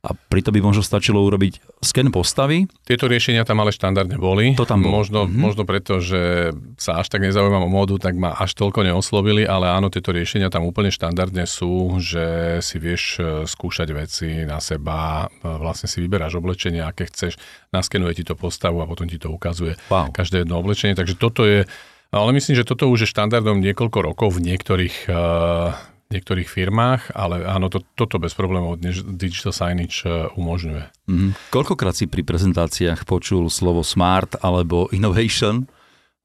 a 0.06 0.14
pritom 0.14 0.54
by 0.54 0.60
možno 0.62 0.86
stačilo 0.86 1.18
urobiť 1.26 1.82
sken 1.82 2.14
postavy. 2.14 2.70
Tieto 2.86 3.10
riešenia 3.10 3.42
tam 3.42 3.58
ale 3.58 3.74
štandardne 3.74 4.20
boli. 4.20 4.54
To 4.54 4.62
tam 4.62 4.86
bolo. 4.86 5.02
Možno, 5.02 5.26
mm-hmm. 5.26 5.40
možno 5.42 5.62
preto, 5.66 5.98
že 5.98 6.54
sa 6.78 7.02
až 7.02 7.10
tak 7.10 7.26
nezaujímam 7.26 7.66
o 7.66 7.70
módu, 7.70 7.98
tak 7.98 8.14
ma 8.14 8.30
až 8.38 8.54
toľko 8.54 8.86
neoslovili, 8.86 9.42
ale 9.42 9.66
áno, 9.66 9.90
tieto 9.90 10.14
riešenia 10.14 10.46
tam 10.46 10.62
úplne 10.62 10.94
štandardne 10.94 11.42
sú, 11.50 11.98
že 11.98 12.58
si 12.62 12.78
vieš 12.78 13.02
e, 13.18 13.22
skúšať 13.50 13.88
veci 13.90 14.46
na 14.46 14.62
seba, 14.62 15.26
e, 15.26 15.42
vlastne 15.42 15.90
si 15.90 15.98
vyberáš 15.98 16.38
oblečenie, 16.38 16.86
aké 16.86 17.10
chceš, 17.10 17.34
naskenuje 17.74 18.22
ti 18.22 18.24
to 18.24 18.38
postavu 18.38 18.78
a 18.84 18.86
potom 18.86 19.10
ti 19.10 19.18
to 19.18 19.34
ukazuje 19.34 19.74
wow. 19.90 20.06
každé 20.14 20.46
jedno 20.46 20.62
oblečenie. 20.62 20.94
Takže 20.94 21.18
toto 21.18 21.42
je, 21.42 21.66
ale 22.14 22.30
myslím, 22.30 22.54
že 22.54 22.68
toto 22.68 22.86
už 22.86 23.08
je 23.08 23.12
štandardom 23.12 23.58
niekoľko 23.58 23.98
rokov 24.06 24.38
v 24.38 24.54
niektorých 24.54 25.10
uh, 25.10 25.74
niektorých 26.06 26.46
firmách, 26.46 27.14
ale 27.18 27.42
áno, 27.42 27.66
to, 27.66 27.82
toto 27.98 28.22
bez 28.22 28.30
problémov 28.38 28.78
Digital 29.18 29.50
Signage 29.50 30.06
e, 30.06 30.30
umožňuje. 30.38 30.84
Mm-hmm. 31.10 31.30
Koľkokrát 31.50 31.98
si 31.98 32.06
pri 32.06 32.22
prezentáciách 32.22 33.02
počul 33.02 33.50
slovo 33.50 33.82
smart 33.82 34.38
alebo 34.38 34.86
innovation? 34.94 35.66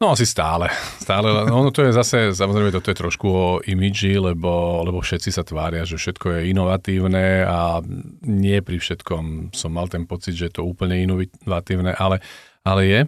No 0.02 0.18
asi 0.18 0.26
stále. 0.26 0.70
stále. 0.98 1.30
No, 1.46 1.62
no 1.62 1.70
to 1.70 1.86
je 1.86 1.94
zase, 1.94 2.34
samozrejme, 2.34 2.74
toto 2.74 2.90
je 2.90 2.98
trošku 2.98 3.28
o 3.30 3.48
imidži, 3.62 4.18
lebo, 4.18 4.82
lebo 4.82 4.98
všetci 4.98 5.30
sa 5.30 5.46
tvária, 5.46 5.86
že 5.86 6.02
všetko 6.02 6.42
je 6.42 6.50
inovatívne 6.50 7.46
a 7.46 7.86
nie 8.26 8.58
pri 8.66 8.82
všetkom 8.82 9.54
som 9.54 9.70
mal 9.70 9.86
ten 9.94 10.10
pocit, 10.10 10.34
že 10.34 10.50
je 10.50 10.58
to 10.58 10.66
úplne 10.66 10.98
inovatívne, 11.06 11.94
ale, 11.94 12.18
ale 12.66 12.82
je. 12.90 13.02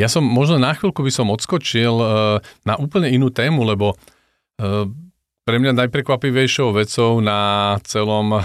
Ja 0.00 0.08
som 0.08 0.24
možno 0.24 0.56
na 0.56 0.72
chvíľku 0.72 1.04
by 1.04 1.12
som 1.12 1.28
odskočil 1.28 1.92
uh, 1.92 2.40
na 2.64 2.74
úplne 2.80 3.12
inú 3.12 3.28
tému, 3.28 3.60
lebo 3.60 3.92
uh, 3.92 4.88
pre 5.44 5.60
mňa 5.60 5.76
najprekvapivejšou 5.76 6.72
vecou 6.72 7.20
na 7.20 7.76
celom, 7.84 8.40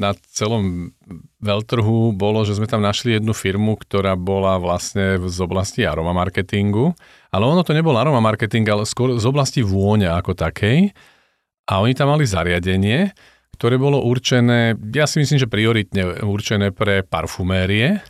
na 0.00 0.16
celom 0.32 0.96
veľtrhu 1.44 2.16
bolo, 2.16 2.48
že 2.48 2.56
sme 2.56 2.64
tam 2.64 2.80
našli 2.80 3.20
jednu 3.20 3.36
firmu, 3.36 3.76
ktorá 3.76 4.16
bola 4.16 4.56
vlastne 4.56 5.20
z 5.28 5.38
oblasti 5.44 5.84
aroma 5.84 6.16
marketingu, 6.16 6.96
ale 7.28 7.44
ono 7.44 7.60
to 7.60 7.76
nebol 7.76 7.92
aroma 8.00 8.24
marketing, 8.24 8.64
ale 8.64 8.88
skôr 8.88 9.20
z 9.20 9.26
oblasti 9.28 9.60
vôňa 9.60 10.16
ako 10.24 10.32
takej. 10.32 10.96
A 11.68 11.84
oni 11.84 11.92
tam 11.92 12.08
mali 12.16 12.24
zariadenie, 12.24 13.12
ktoré 13.60 13.76
bolo 13.76 14.00
určené, 14.00 14.74
ja 14.96 15.04
si 15.04 15.20
myslím, 15.20 15.36
že 15.36 15.52
prioritne 15.52 16.24
určené 16.24 16.72
pre 16.72 17.04
parfumérie. 17.04 18.00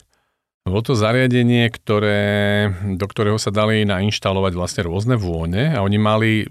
Bolo 0.63 0.79
to 0.87 0.95
zariadenie, 0.95 1.67
ktoré, 1.75 2.71
do 2.95 3.03
ktorého 3.03 3.35
sa 3.35 3.51
dali 3.51 3.83
nainštalovať 3.83 4.53
vlastne 4.55 4.83
rôzne 4.87 5.19
vône 5.19 5.75
a 5.75 5.83
oni 5.83 5.99
mali 5.99 6.47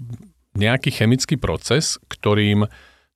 nejaký 0.56 0.92
chemický 0.92 1.40
proces, 1.40 1.96
ktorým 2.08 2.68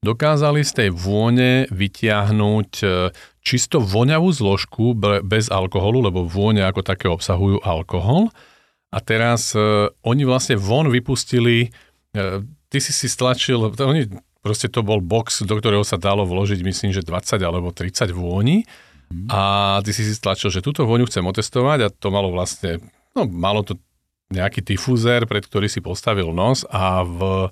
dokázali 0.05 0.63
z 0.63 0.73
tej 0.73 0.89
vône 0.93 1.67
vytiahnuť 1.73 2.71
e, 2.81 2.87
čisto 3.41 3.83
voňavú 3.83 4.29
zložku 4.31 4.93
bez 5.23 5.49
alkoholu, 5.49 6.03
lebo 6.03 6.27
vône 6.27 6.67
ako 6.67 6.83
také 6.83 7.07
obsahujú 7.07 7.63
alkohol. 7.63 8.35
A 8.95 9.03
teraz 9.03 9.53
uh, 9.53 9.93
oni 10.07 10.25
vlastne 10.25 10.57
von 10.57 10.89
vypustili, 10.89 11.69
uh, 12.17 12.41
ty 12.71 12.79
si 12.81 12.95
si 12.95 13.11
stlačil, 13.11 13.59
oni, 13.69 14.09
proste 14.41 14.71
to 14.71 14.81
bol 14.81 15.03
box, 15.03 15.43
do 15.43 15.59
ktorého 15.59 15.83
sa 15.83 15.99
dalo 15.99 16.23
vložiť, 16.23 16.63
myslím, 16.63 16.91
že 16.95 17.05
20 17.05 17.39
alebo 17.43 17.75
30 17.75 18.15
vôni. 18.15 18.65
Mm. 19.11 19.27
A 19.31 19.41
ty 19.83 19.91
si 19.95 20.07
si 20.07 20.15
stlačil, 20.15 20.55
že 20.55 20.65
túto 20.65 20.87
vôňu 20.87 21.07
chcem 21.11 21.23
otestovať 21.23 21.79
a 21.87 21.93
to 21.93 22.09
malo 22.11 22.31
vlastne, 22.35 22.83
no 23.13 23.27
malo 23.27 23.63
to 23.67 23.79
nejaký 24.31 24.63
difuzér, 24.63 25.29
pred 25.31 25.47
ktorý 25.47 25.71
si 25.71 25.79
postavil 25.79 26.35
nos 26.35 26.67
a 26.67 27.07
v, 27.07 27.51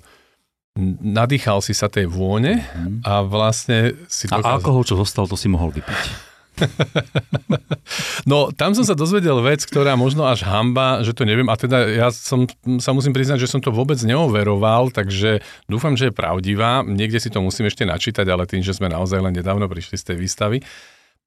nadýchal 1.01 1.63
si 1.63 1.71
sa 1.71 1.87
tej 1.87 2.11
vône 2.11 2.59
mhm. 2.59 3.05
a 3.07 3.23
vlastne 3.23 3.95
si... 4.11 4.27
A 4.27 4.39
dokázal... 4.39 4.55
alkohol, 4.59 4.83
čo 4.83 4.95
zostal, 4.99 5.25
to 5.27 5.39
si 5.39 5.47
mohol 5.47 5.71
vypiť. 5.71 6.35
no, 8.31 8.51
tam 8.55 8.71
som 8.71 8.87
sa 8.87 8.95
dozvedel 8.95 9.43
vec, 9.43 9.63
ktorá 9.67 9.99
možno 9.99 10.23
až 10.23 10.47
hamba, 10.47 11.03
že 11.03 11.11
to 11.11 11.27
neviem. 11.27 11.51
A 11.51 11.55
teda 11.59 11.83
ja 11.83 12.07
som, 12.11 12.47
sa 12.79 12.95
musím 12.95 13.11
priznať, 13.11 13.43
že 13.43 13.51
som 13.51 13.59
to 13.59 13.75
vôbec 13.75 13.99
neoveroval, 13.99 14.91
takže 14.91 15.43
dúfam, 15.67 15.99
že 15.99 16.09
je 16.11 16.15
pravdivá. 16.15 16.83
Niekde 16.83 17.19
si 17.19 17.29
to 17.31 17.43
musím 17.43 17.67
ešte 17.67 17.83
načítať, 17.83 18.23
ale 18.27 18.47
tým, 18.47 18.63
že 18.63 18.75
sme 18.75 18.87
naozaj 18.87 19.19
len 19.19 19.35
nedávno 19.35 19.67
prišli 19.67 19.99
z 19.99 20.15
tej 20.15 20.17
výstavy, 20.19 20.57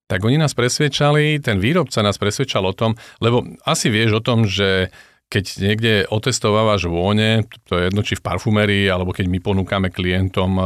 tak 0.08 0.24
oni 0.24 0.40
nás 0.40 0.56
presvedčali, 0.56 1.36
ten 1.44 1.60
výrobca 1.60 2.00
nás 2.00 2.16
presvedčal 2.16 2.64
o 2.64 2.72
tom, 2.72 2.96
lebo 3.20 3.44
asi 3.68 3.92
vieš 3.92 4.16
o 4.16 4.24
tom, 4.24 4.48
že 4.48 4.88
keď 5.28 5.44
niekde 5.60 5.92
otestovávaš 6.08 6.88
vône, 6.88 7.44
to 7.68 7.76
je 7.76 7.92
jedno 7.92 8.00
či 8.00 8.16
v 8.16 8.24
parfumerii, 8.24 8.88
alebo 8.88 9.12
keď 9.12 9.28
my 9.28 9.38
ponúkame 9.44 9.92
klientom 9.92 10.56
e, 10.56 10.62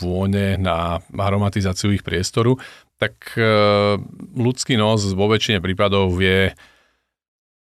vône 0.00 0.56
na 0.56 0.96
aromatizáciu 1.12 1.92
ich 1.92 2.00
priestoru, 2.00 2.56
tak 2.96 3.36
e, 3.36 3.44
ľudský 4.32 4.80
nos 4.80 5.04
vo 5.12 5.28
väčšine 5.28 5.60
prípadov 5.60 6.16
vie 6.16 6.56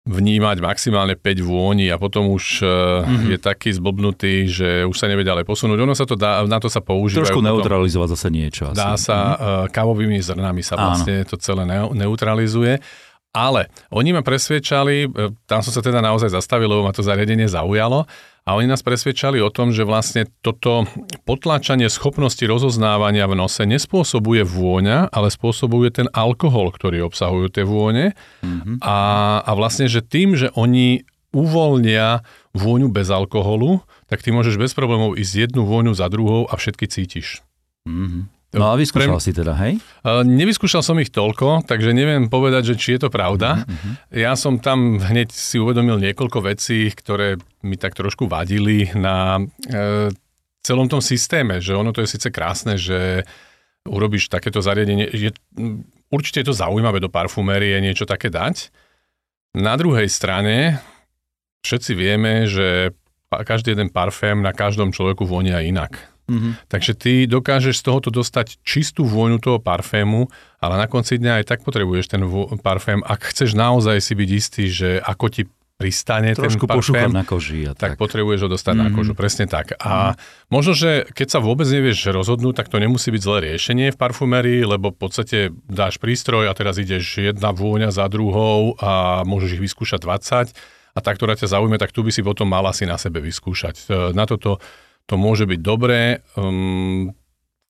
vnímať 0.08 0.64
maximálne 0.64 1.20
5 1.20 1.44
vôni 1.44 1.92
a 1.92 2.00
potom 2.00 2.32
už 2.32 2.64
mm-hmm. 2.64 3.28
je 3.36 3.38
taký 3.44 3.76
zblbnutý, 3.76 4.48
že 4.48 4.70
už 4.88 4.96
sa 4.96 5.12
nevie 5.12 5.28
ďalej 5.28 5.44
posunúť. 5.44 5.84
Ono 5.84 5.92
sa 5.92 6.08
to 6.08 6.16
dá, 6.16 6.40
na 6.48 6.64
to 6.64 6.72
sa 6.72 6.80
používa. 6.80 7.28
Trošku 7.28 7.44
neutralizovať 7.44 8.16
zase 8.16 8.28
niečo. 8.32 8.72
Asi. 8.72 8.80
Dá 8.80 8.96
sa, 8.96 9.36
mm-hmm. 9.36 9.76
kávovými 9.76 10.18
zrnami 10.24 10.64
sa 10.64 10.80
vlastne 10.80 11.28
Áno. 11.28 11.30
to 11.30 11.36
celé 11.44 11.68
neutralizuje. 11.92 12.80
Ale 13.38 13.69
oni 13.93 14.17
ma 14.17 14.26
presviečali, 14.26 15.06
e, 15.06 15.08
tam 15.45 15.62
som 15.62 15.69
sa 15.69 15.86
teda 15.86 16.02
naozaj 16.02 16.34
zastavil, 16.34 16.65
lebo 16.65 16.82
ma 16.82 16.89
to 16.89 17.06
zariadenie 17.06 17.45
zaujalo 17.45 18.10
A 18.47 18.56
oni 18.58 18.65
nás 18.65 18.82
presvedčali 18.82 19.38
o 19.43 19.54
tom, 19.54 19.76
že 19.76 19.84
vlastne 19.84 20.26
toto 20.41 20.89
potláčanie 21.28 21.91
schopnosti 21.91 22.41
rozoznávania 22.41 23.28
v 23.28 23.38
nose 23.38 23.67
nespôsobuje 23.67 24.47
vôňa, 24.47 25.12
ale 25.12 25.28
spôsobuje 25.30 25.91
ten 25.91 26.08
alkohol, 26.15 26.71
ktorý 26.71 27.12
obsahujú 27.12 27.52
tie 27.52 27.67
vône. 27.67 28.15
Mm-hmm. 28.41 28.80
A, 28.82 28.97
a 29.43 29.52
vlastne, 29.52 29.91
že 29.91 30.00
tým, 30.00 30.39
že 30.39 30.47
oni 30.56 31.04
uvoľnia 31.36 32.23
vôňu 32.56 32.88
bez 32.88 33.12
alkoholu, 33.12 33.84
tak 34.08 34.23
ty 34.23 34.32
môžeš 34.32 34.56
bez 34.56 34.71
problémov 34.71 35.19
ísť 35.19 35.52
jednu 35.52 35.67
vôňu 35.67 35.91
za 35.91 36.08
druhou 36.08 36.47
a 36.47 36.56
všetky 36.56 36.88
cítiš. 36.88 37.43
Mm-hmm. 37.84 38.37
No 38.56 38.72
a 38.72 38.80
vyskúšal 38.80 39.20
Pre... 39.20 39.24
si 39.24 39.36
teda, 39.36 39.54
hej? 39.60 39.84
Uh, 40.08 40.24
nevyskúšal 40.24 40.80
som 40.80 40.96
ich 41.04 41.12
toľko, 41.12 41.68
takže 41.68 41.92
neviem 41.92 42.32
povedať, 42.32 42.74
že 42.74 42.80
či 42.80 42.90
je 42.96 43.04
to 43.04 43.10
pravda. 43.12 43.68
Uh-huh. 43.68 43.94
Ja 44.16 44.40
som 44.40 44.64
tam 44.64 45.04
hneď 45.04 45.36
si 45.36 45.60
uvedomil 45.60 46.00
niekoľko 46.00 46.48
vecí, 46.48 46.88
ktoré 46.96 47.36
mi 47.68 47.76
tak 47.76 48.00
trošku 48.00 48.24
vadili 48.32 48.88
na 48.96 49.44
uh, 49.44 50.08
celom 50.64 50.88
tom 50.88 51.04
systéme, 51.04 51.60
že 51.60 51.76
ono 51.76 51.92
to 51.92 52.00
je 52.04 52.12
síce 52.16 52.32
krásne, 52.32 52.80
že 52.80 53.28
urobíš 53.88 54.32
takéto 54.32 54.64
zariadenie, 54.64 55.12
je, 55.12 55.32
určite 56.12 56.44
je 56.44 56.48
to 56.48 56.56
zaujímavé 56.56 57.00
do 57.00 57.12
parfumérie 57.12 57.80
niečo 57.80 58.04
také 58.04 58.28
dať. 58.28 58.72
Na 59.56 59.80
druhej 59.80 60.12
strane 60.12 60.84
všetci 61.64 61.92
vieme, 61.96 62.48
že 62.48 62.96
každý 63.32 63.76
jeden 63.76 63.92
parfém 63.92 64.40
na 64.40 64.52
každom 64.56 64.92
človeku 64.96 65.28
vonia 65.28 65.64
inak. 65.64 66.00
Mm-hmm. 66.28 66.54
Takže 66.68 66.92
ty 66.94 67.24
dokážeš 67.24 67.80
z 67.80 67.84
tohoto 67.88 68.12
dostať 68.12 68.60
čistú 68.62 69.08
vôňu 69.08 69.40
toho 69.40 69.63
parfému, 69.63 70.28
ale 70.60 70.76
na 70.76 70.92
konci 70.92 71.16
dňa 71.16 71.40
aj 71.42 71.46
tak 71.48 71.60
potrebuješ 71.63 72.12
ten 72.12 72.24
parfém, 72.60 73.00
ak 73.08 73.32
chceš 73.32 73.56
naozaj 73.56 74.04
si 74.04 74.13
byť 74.13 74.30
istý, 74.36 74.63
že 74.68 74.90
ako 75.00 75.26
ti 75.32 75.44
pristane 75.78 76.34
Trošku 76.34 76.66
ten 76.66 76.74
parfém, 76.74 77.13
na 77.13 77.22
koži. 77.22 77.70
A 77.70 77.78
tak. 77.78 77.96
tak 77.96 78.02
potrebuješ 78.02 78.44
ho 78.44 78.50
dostať 78.50 78.74
mm-hmm. 78.74 78.92
na 78.92 78.98
kožu, 78.98 79.13
presne 79.13 79.46
tak. 79.46 79.78
A 79.78 80.18
mm-hmm. 80.18 80.50
možno, 80.50 80.74
že 80.74 81.06
keď 81.13 81.38
sa 81.38 81.40
vôbec 81.40 81.70
nevieš 81.70 82.10
rozhodnúť, 82.10 82.60
tak 82.60 82.68
to 82.74 82.82
nemusí 82.82 83.13
byť 83.13 83.22
zlé 83.22 83.38
riešenie 83.54 83.94
v 83.94 83.98
parfumerii, 84.02 84.66
lebo 84.66 84.90
v 84.90 84.98
podstate 84.98 85.54
dáš 85.70 86.02
prístroj 86.02 86.50
a 86.50 86.58
teraz 86.58 86.82
ideš 86.82 87.22
jedna 87.22 87.54
vôňa 87.54 87.94
za 87.94 88.10
druhou 88.10 88.74
a 88.82 89.22
môžeš 89.24 89.62
ich 89.62 89.63
vyskúšať 89.70 90.02
20 90.02 90.78
a 90.98 91.00
tá, 91.00 91.13
ktorá 91.13 91.38
ťa 91.38 91.54
zaujme, 91.54 91.78
tak 91.78 91.94
tu 91.94 92.02
by 92.02 92.10
si 92.10 92.26
potom 92.26 92.50
mala 92.50 92.74
si 92.74 92.90
na 92.90 92.98
sebe 92.98 93.22
vyskúšať. 93.22 93.86
E, 93.86 94.18
na 94.18 94.26
toto 94.26 94.58
to 95.08 95.15
môže 95.15 95.48
byť 95.48 95.60
dobré. 95.63 96.22
Um, 96.36 97.15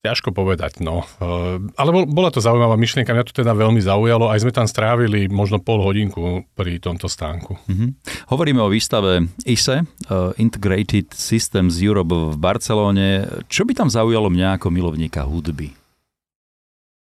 ťažko 0.01 0.31
povedať, 0.31 0.79
no. 0.79 1.03
Uh, 1.21 1.61
ale 1.75 1.89
bol, 1.91 2.03
bola 2.07 2.31
to 2.31 2.39
zaujímavá 2.39 2.79
myšlienka, 2.79 3.13
mňa 3.13 3.27
to 3.27 3.43
teda 3.43 3.53
veľmi 3.53 3.81
zaujalo. 3.83 4.31
Aj 4.31 4.41
sme 4.41 4.55
tam 4.55 4.65
strávili 4.65 5.29
možno 5.29 5.61
pol 5.61 5.83
hodinku 5.83 6.47
pri 6.57 6.81
tomto 6.81 7.05
stánku. 7.05 7.59
Mm-hmm. 7.67 7.89
Hovoríme 8.33 8.61
o 8.63 8.71
výstave 8.71 9.29
ISE, 9.45 9.83
uh, 9.83 10.33
Integrated 10.41 11.13
Systems 11.13 11.77
Europe 11.77 12.13
v 12.13 12.35
Barcelóne. 12.39 13.27
Čo 13.51 13.67
by 13.69 13.85
tam 13.85 13.89
zaujalo 13.91 14.33
mňa 14.33 14.57
ako 14.57 14.67
milovníka 14.73 15.27
hudby? 15.27 15.75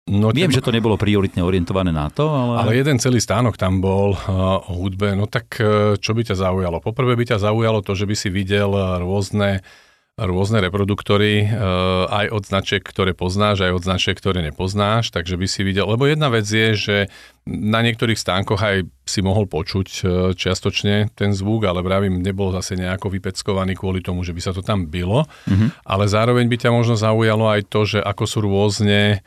No, 0.04 0.36
Viem, 0.36 0.52
že 0.52 0.60
to 0.60 0.76
nebolo 0.76 1.00
prioritne 1.00 1.48
orientované 1.48 1.96
na 1.96 2.12
to, 2.12 2.28
ale... 2.28 2.60
Ale 2.60 2.72
jeden 2.76 3.00
celý 3.00 3.24
stánok 3.24 3.56
tam 3.56 3.80
bol 3.80 4.12
uh, 4.12 4.60
o 4.68 4.72
hudbe. 4.84 5.16
No 5.16 5.32
tak 5.32 5.56
uh, 5.64 5.96
čo 5.96 6.12
by 6.12 6.28
ťa 6.28 6.36
zaujalo? 6.36 6.84
Poprvé 6.84 7.16
by 7.16 7.24
ťa 7.32 7.40
zaujalo 7.40 7.80
to, 7.80 7.96
že 7.96 8.04
by 8.04 8.16
si 8.16 8.28
videl 8.28 8.76
rôzne 9.00 9.64
rôzne 10.14 10.62
reproduktory, 10.62 11.42
eh, 11.42 11.50
aj 12.06 12.30
od 12.30 12.44
značiek, 12.46 12.86
ktoré 12.86 13.18
poznáš, 13.18 13.66
aj 13.66 13.74
od 13.74 13.84
značiek, 13.84 14.14
ktoré 14.14 14.46
nepoznáš, 14.46 15.10
takže 15.10 15.42
by 15.42 15.48
si 15.50 15.66
videl, 15.66 15.90
lebo 15.90 16.06
jedna 16.06 16.30
vec 16.30 16.46
je, 16.46 16.78
že 16.78 16.98
na 17.50 17.82
niektorých 17.82 18.22
stánkoch 18.22 18.62
aj 18.62 18.86
si 19.10 19.20
mohol 19.26 19.50
počuť 19.50 19.88
eh, 19.90 20.02
čiastočne 20.38 21.10
ten 21.18 21.34
zvuk, 21.34 21.66
ale 21.66 21.82
vravím, 21.82 22.22
nebol 22.22 22.54
zase 22.54 22.78
nejako 22.78 23.10
vypeckovaný 23.10 23.74
kvôli 23.74 24.06
tomu, 24.06 24.22
že 24.22 24.38
by 24.38 24.42
sa 24.46 24.54
to 24.54 24.62
tam 24.62 24.86
bylo, 24.86 25.26
mm-hmm. 25.50 25.82
ale 25.82 26.06
zároveň 26.06 26.46
by 26.46 26.58
ťa 26.62 26.70
možno 26.70 26.94
zaujalo 26.94 27.50
aj 27.50 27.62
to, 27.74 27.82
že 27.98 28.00
ako 28.06 28.24
sú 28.30 28.46
rôzne 28.46 29.26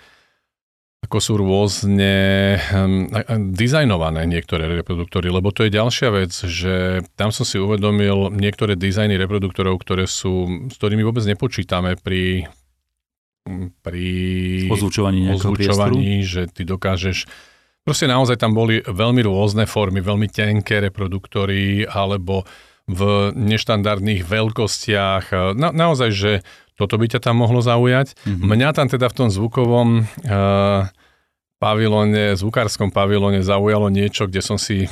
ako 1.07 1.19
sú 1.23 1.33
rôzne 1.39 2.15
hm, 2.59 3.55
dizajnované 3.55 4.27
niektoré 4.27 4.67
reproduktory, 4.67 5.31
lebo 5.31 5.55
to 5.55 5.63
je 5.63 5.71
ďalšia 5.71 6.11
vec, 6.11 6.35
že 6.35 7.07
tam 7.15 7.31
som 7.31 7.47
si 7.47 7.63
uvedomil 7.63 8.35
niektoré 8.35 8.75
dizajny 8.75 9.15
reproduktorov, 9.15 9.79
ktoré 9.79 10.11
sú, 10.11 10.67
s 10.67 10.75
ktorými 10.75 11.07
vôbec 11.07 11.23
nepočítame 11.23 11.95
pri 11.97 12.51
pri 13.87 14.07
ozvučovaní, 14.67 15.31
ozvučovaní 15.31 16.27
že 16.27 16.51
ty 16.51 16.67
dokážeš 16.67 17.31
Proste 17.87 18.11
naozaj 18.11 18.43
tam 18.43 18.51
boli 18.51 18.83
veľmi 18.83 19.23
rôzne 19.23 19.63
formy, 19.63 20.03
veľmi 20.03 20.27
tenké 20.27 20.83
reproduktory 20.83 21.87
alebo 21.87 22.43
v 22.91 23.31
neštandardných 23.31 24.27
veľkostiach. 24.27 25.55
Na, 25.55 25.71
naozaj, 25.71 26.11
že 26.11 26.33
toto 26.77 27.01
by 27.01 27.09
ťa 27.09 27.21
tam 27.25 27.41
mohlo 27.41 27.65
zaujať. 27.65 28.13
Mm-hmm. 28.13 28.47
Mňa 28.47 28.69
tam 28.77 28.87
teda 28.93 29.09
v 29.09 29.17
tom 29.17 29.29
zvukovom 29.33 29.89
uh, 30.05 30.93
pavilone, 31.57 32.37
zvukárskom 32.37 32.93
pavilone 32.93 33.41
zaujalo 33.41 33.89
niečo, 33.89 34.29
kde 34.29 34.45
som 34.45 34.61
si 34.61 34.87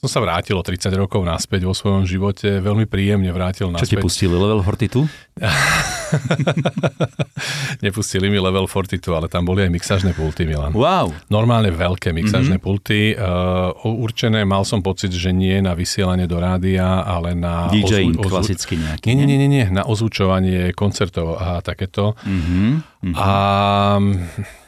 som 0.00 0.08
sa 0.08 0.24
vrátil 0.24 0.56
o 0.56 0.64
30 0.64 0.96
rokov 0.96 1.20
naspäť 1.28 1.68
vo 1.68 1.76
svojom 1.76 2.08
živote, 2.08 2.64
veľmi 2.64 2.88
príjemne 2.88 3.28
vrátil 3.36 3.68
naspäť. 3.68 3.84
Čo 3.84 3.92
ti 3.92 3.96
pustili, 4.00 4.32
Level 4.32 4.64
42? 4.64 5.04
Nepustili 7.84 8.32
mi 8.32 8.40
Level 8.40 8.64
42, 8.64 8.96
ale 9.12 9.28
tam 9.28 9.44
boli 9.44 9.60
aj 9.60 9.76
mixažné 9.76 10.16
pulty, 10.16 10.48
Milan. 10.48 10.72
Wow. 10.72 11.12
Normálne 11.28 11.68
veľké 11.68 12.16
mixažné 12.16 12.56
mm-hmm. 12.56 12.64
pulty, 12.64 13.12
uh, 13.12 13.76
určené, 13.84 14.48
mal 14.48 14.64
som 14.64 14.80
pocit, 14.80 15.12
že 15.12 15.36
nie 15.36 15.60
na 15.60 15.76
vysielanie 15.76 16.24
do 16.24 16.40
rádia, 16.40 17.04
ale 17.04 17.36
na... 17.36 17.68
DJ 17.68 18.16
ozvu- 18.16 18.24
klasicky 18.24 18.80
nejaký. 18.80 19.04
Nie, 19.04 19.20
nie, 19.20 19.36
nie, 19.36 19.52
nie, 19.52 19.68
na 19.68 19.84
ozvučovanie 19.84 20.72
koncertov 20.72 21.36
a 21.36 21.60
takéto. 21.60 22.16
Mm-hmm. 22.24 23.12
A 23.20 23.28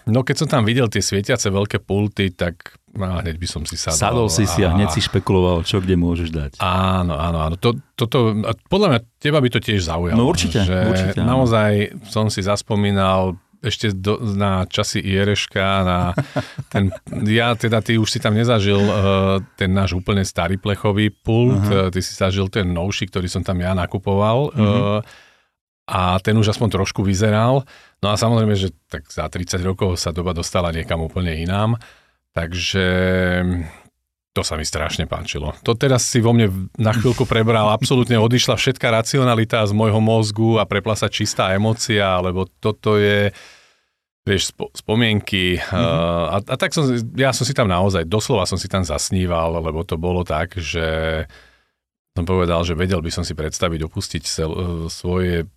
No 0.03 0.27
keď 0.27 0.43
som 0.43 0.49
tam 0.51 0.67
videl 0.67 0.91
tie 0.91 0.99
svietiace 0.99 1.47
veľké 1.47 1.87
pulty, 1.87 2.35
tak 2.35 2.75
a 2.93 3.25
hneď 3.25 3.37
by 3.41 3.49
som 3.49 3.63
si 3.65 3.81
sadol. 3.81 3.97
Sadol 3.97 4.29
si 4.29 4.45
si 4.45 4.61
a 4.61 4.77
hneď 4.77 4.93
si 4.93 5.01
špekuloval, 5.01 5.65
čo 5.65 5.81
kde 5.81 5.97
môžeš 5.97 6.29
dať. 6.29 6.51
Áno, 6.61 7.17
áno, 7.17 7.39
áno. 7.41 7.57
To, 7.57 7.73
toto, 7.97 8.37
podľa 8.69 8.89
mňa 8.93 9.01
teba 9.17 9.41
by 9.41 9.49
to 9.49 9.61
tiež 9.65 9.89
zaujalo. 9.89 10.19
No 10.21 10.29
určite, 10.29 10.61
že 10.61 10.77
určite. 10.93 11.25
Naozaj 11.25 12.05
som 12.13 12.29
si 12.29 12.45
zaspomínal 12.45 13.41
ešte 13.63 13.95
do, 13.95 14.19
na 14.19 14.67
časy 14.67 14.99
Iereška, 14.99 15.67
na 15.87 15.99
ten, 16.69 16.91
ja 17.41 17.55
teda, 17.55 17.79
ty 17.79 17.95
už 17.97 18.11
si 18.11 18.19
tam 18.19 18.35
nezažil 18.35 18.77
uh, 18.77 19.39
ten 19.55 19.71
náš 19.71 19.95
úplne 19.95 20.27
starý 20.27 20.59
plechový 20.59 21.15
pult, 21.15 21.63
uh-huh. 21.63 21.89
ty 21.95 22.03
si 22.03 22.13
zažil 22.13 22.51
ten 22.51 22.75
novší, 22.75 23.07
ktorý 23.09 23.31
som 23.31 23.47
tam 23.47 23.63
ja 23.63 23.73
nakupoval. 23.73 24.51
Uh-huh. 24.53 24.99
Uh, 24.99 25.31
a 25.87 26.19
ten 26.23 26.35
už 26.39 26.55
aspoň 26.55 26.83
trošku 26.83 27.03
vyzeral. 27.03 27.67
No 28.03 28.11
a 28.11 28.19
samozrejme, 28.19 28.55
že 28.55 28.75
tak 28.91 29.07
za 29.11 29.27
30 29.27 29.63
rokov 29.63 29.99
sa 29.99 30.15
doba 30.15 30.35
dostala 30.35 30.75
niekam 30.75 31.03
úplne 31.03 31.35
inám, 31.35 31.79
takže 32.33 32.87
to 34.33 34.41
sa 34.41 34.57
mi 34.57 34.65
strašne 34.65 35.05
páčilo. 35.05 35.53
To 35.69 35.77
teraz 35.77 36.09
si 36.09 36.25
vo 36.25 36.33
mne 36.33 36.73
na 36.81 36.97
chvíľku 36.97 37.29
prebral, 37.29 37.69
absolútne 37.69 38.17
odišla 38.17 38.57
všetká 38.57 38.89
racionalita 38.89 39.61
z 39.69 39.77
môjho 39.77 40.01
mozgu 40.01 40.57
a 40.57 40.65
prepla 40.65 40.97
sa 40.97 41.13
čistá 41.13 41.53
emocia, 41.53 42.17
lebo 42.25 42.49
toto 42.49 42.97
je 42.97 43.29
vieš, 44.25 44.55
spo, 44.55 44.71
spomienky. 44.73 45.59
Mm-hmm. 45.59 46.33
A, 46.33 46.37
a 46.41 46.55
tak 46.57 46.73
som, 46.73 46.89
ja 47.19 47.35
som 47.35 47.45
si 47.45 47.53
tam 47.53 47.69
naozaj, 47.69 48.07
doslova 48.07 48.49
som 48.49 48.57
si 48.57 48.71
tam 48.71 48.87
zasníval, 48.87 49.61
lebo 49.61 49.85
to 49.85 49.99
bolo 49.99 50.23
tak, 50.23 50.57
že 50.57 51.27
som 52.17 52.25
povedal, 52.25 52.63
že 52.63 52.79
vedel 52.79 53.01
by 53.01 53.11
som 53.11 53.25
si 53.25 53.33
predstaviť 53.33 53.81
opustiť 53.85 54.23
sel, 54.23 54.51
uh, 54.53 54.87
svoje 54.89 55.49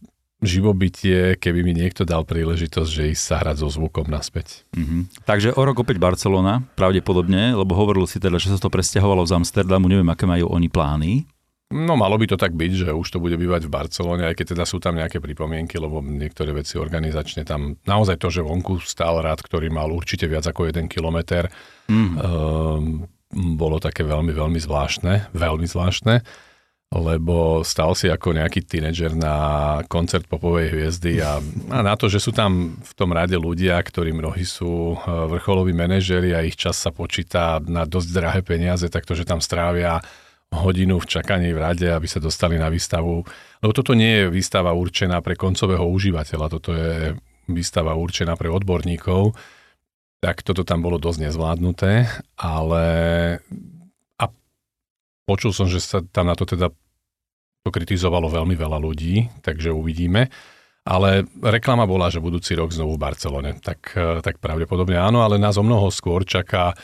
živobytie, 0.45 1.35
keby 1.37 1.65
mi 1.65 1.73
niekto 1.73 2.05
dal 2.07 2.23
príležitosť, 2.23 2.89
že 2.89 3.03
ísť 3.11 3.23
sa 3.23 3.35
hrať 3.41 3.65
so 3.65 3.69
zvukom 3.69 4.07
naspäť. 4.07 4.63
Mm-hmm. 4.77 5.25
Takže 5.25 5.53
o 5.57 5.61
rok 5.65 5.81
opäť 5.81 5.97
Barcelona, 5.97 6.63
pravdepodobne, 6.77 7.57
lebo 7.57 7.73
hovoril 7.73 8.05
si 8.05 8.21
teda, 8.21 8.37
že 8.37 8.53
sa 8.53 8.61
to 8.61 8.69
presťahovalo 8.69 9.25
z 9.25 9.35
Amsterdamu, 9.41 9.89
neviem, 9.89 10.07
aké 10.07 10.29
majú 10.29 10.53
oni 10.53 10.69
plány. 10.69 11.25
No 11.73 11.97
malo 11.97 12.13
by 12.21 12.29
to 12.29 12.37
tak 12.37 12.53
byť, 12.53 12.71
že 12.85 12.89
už 12.93 13.09
to 13.09 13.17
bude 13.17 13.33
bývať 13.41 13.65
v 13.65 13.73
Barcelone, 13.73 14.29
aj 14.29 14.37
keď 14.37 14.53
teda 14.53 14.63
sú 14.69 14.77
tam 14.77 15.01
nejaké 15.01 15.17
pripomienky, 15.17 15.81
lebo 15.81 15.97
niektoré 15.97 16.53
veci 16.53 16.77
organizačne 16.77 17.41
tam, 17.41 17.81
naozaj 17.89 18.21
to, 18.21 18.29
že 18.29 18.45
vonku 18.45 18.85
stál 18.85 19.17
rád, 19.25 19.41
ktorý 19.41 19.73
mal 19.73 19.89
určite 19.89 20.29
viac 20.29 20.45
ako 20.45 20.69
jeden 20.69 20.85
kilometr, 20.85 21.49
mm. 21.89 22.11
um, 22.21 23.09
bolo 23.57 23.81
také 23.81 24.05
veľmi, 24.05 24.29
veľmi 24.29 24.61
zvláštne, 24.61 25.33
veľmi 25.33 25.65
zvláštne 25.65 26.21
lebo 26.93 27.65
stal 27.65 27.97
si 27.97 28.07
ako 28.07 28.37
nejaký 28.37 28.61
tínedžer 28.63 29.17
na 29.17 29.35
koncert 29.89 30.29
popovej 30.29 30.71
hviezdy 30.71 31.19
a, 31.19 31.41
a 31.73 31.79
na 31.81 31.97
to, 31.97 32.07
že 32.07 32.21
sú 32.21 32.31
tam 32.31 32.77
v 32.77 32.93
tom 32.93 33.11
rade 33.11 33.35
ľudia, 33.35 33.81
ktorí 33.81 34.13
mnohí 34.13 34.45
sú 34.45 34.93
e, 34.93 34.97
vrcholoví 35.35 35.73
manažeri 35.73 36.31
a 36.37 36.45
ich 36.45 36.55
čas 36.55 36.77
sa 36.77 36.93
počíta 36.93 37.59
na 37.65 37.83
dosť 37.83 38.09
drahé 38.13 38.41
peniaze, 38.45 38.85
tak 38.87 39.03
to, 39.03 39.17
že 39.17 39.27
tam 39.27 39.41
strávia 39.43 39.99
hodinu 40.53 41.01
v 41.01 41.09
čakaní 41.09 41.51
v 41.51 41.59
rade, 41.59 41.87
aby 41.89 42.07
sa 42.07 42.21
dostali 42.21 42.55
na 42.55 42.71
výstavu. 42.71 43.25
Lebo 43.59 43.71
toto 43.73 43.97
nie 43.97 44.23
je 44.23 44.31
výstava 44.31 44.71
určená 44.71 45.19
pre 45.19 45.35
koncového 45.35 45.83
užívateľa, 45.89 46.47
toto 46.47 46.71
je 46.71 47.17
výstava 47.49 47.97
určená 47.97 48.37
pre 48.37 48.47
odborníkov, 48.47 49.35
tak 50.23 50.41
toto 50.41 50.65
tam 50.65 50.81
bolo 50.81 50.97
dosť 50.97 51.29
nezvládnuté, 51.29 51.91
ale 52.39 52.83
Počul 55.25 55.51
som, 55.51 55.65
že 55.65 55.81
sa 55.81 56.05
tam 56.05 56.29
na 56.29 56.37
to 56.37 56.45
teda 56.45 56.69
To 57.65 57.73
kritizovalo 57.73 58.29
veľmi 58.29 58.53
veľa 58.53 58.77
ľudí, 58.77 59.41
takže 59.41 59.73
uvidíme. 59.73 60.29
Ale 60.85 61.25
reklama 61.41 61.89
bola, 61.89 62.13
že 62.13 62.21
budúci 62.21 62.53
rok 62.53 62.69
znovu 62.69 62.93
v 62.93 63.01
Barcelone. 63.01 63.57
Tak, 63.57 63.79
e, 63.97 64.21
tak 64.21 64.37
pravdepodobne 64.37 65.01
áno, 65.01 65.25
ale 65.25 65.41
nás 65.41 65.57
o 65.57 65.65
mnoho 65.65 65.89
skôr 65.89 66.21
čaká 66.29 66.77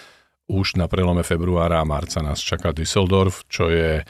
už 0.49 0.81
na 0.81 0.89
prelome 0.89 1.21
februára 1.21 1.85
a 1.85 1.85
marca 1.85 2.25
nás 2.25 2.41
čaká 2.41 2.73
Düsseldorf, 2.73 3.45
čo 3.45 3.69
je, 3.69 4.01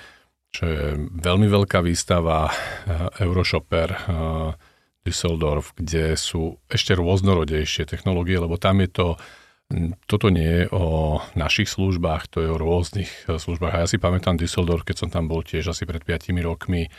čo 0.48 0.64
je 0.64 0.84
veľmi 1.20 1.44
veľká 1.52 1.84
výstava 1.84 2.48
e, 2.48 2.52
Euroshopper 3.20 3.90
e, 3.92 4.00
Düsseldorf, 5.04 5.76
kde 5.76 6.16
sú 6.16 6.56
ešte 6.72 6.96
rôznorodejšie 6.96 7.84
technológie, 7.84 8.40
lebo 8.40 8.56
tam 8.56 8.80
je 8.80 8.90
to 8.96 9.08
toto 10.08 10.28
nie 10.30 10.44
je 10.46 10.64
o 10.72 11.20
našich 11.34 11.72
službách, 11.72 12.28
to 12.28 12.44
je 12.44 12.50
o 12.52 12.60
rôznych 12.60 13.10
službách. 13.28 13.74
A 13.74 13.82
ja 13.84 13.88
si 13.88 13.98
pamätám 13.98 14.36
Düsseldorf, 14.36 14.84
keď 14.84 15.08
som 15.08 15.10
tam 15.10 15.32
bol 15.32 15.42
tiež 15.42 15.72
asi 15.72 15.88
pred 15.88 16.04
5 16.04 16.32
rokmi, 16.44 16.92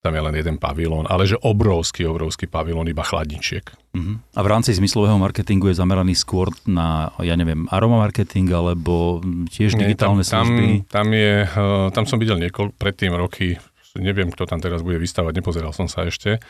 tam 0.00 0.16
je 0.16 0.22
len 0.24 0.32
jeden 0.32 0.56
pavilón, 0.56 1.04
ale 1.12 1.28
že 1.28 1.36
obrovský, 1.36 2.08
obrovský 2.08 2.48
pavilón 2.48 2.88
iba 2.88 3.04
chladničiek. 3.04 3.68
Uh-huh. 3.92 4.16
A 4.32 4.40
v 4.40 4.48
rámci 4.48 4.72
zmyslového 4.72 5.20
marketingu 5.20 5.68
je 5.68 5.76
zameraný 5.76 6.16
skôr 6.16 6.48
na, 6.64 7.12
ja 7.20 7.36
neviem, 7.36 7.68
aroma 7.68 8.00
marketing 8.00 8.48
alebo 8.48 9.20
tiež 9.52 9.76
digitálne 9.76 10.24
Nie, 10.24 10.32
tam, 10.32 10.46
služby? 10.48 10.64
Tam, 10.88 11.04
tam, 11.04 11.06
je, 11.12 11.32
eh, 11.44 11.86
tam 11.92 12.04
som 12.08 12.16
videl 12.16 12.40
niekoľko, 12.40 12.80
predtým 12.80 13.12
roky, 13.12 13.60
neviem, 14.00 14.32
kto 14.32 14.48
tam 14.48 14.64
teraz 14.64 14.80
bude 14.80 14.96
vystávať, 14.96 15.36
nepozeral 15.36 15.76
som 15.76 15.84
sa 15.84 16.08
ešte. 16.08 16.40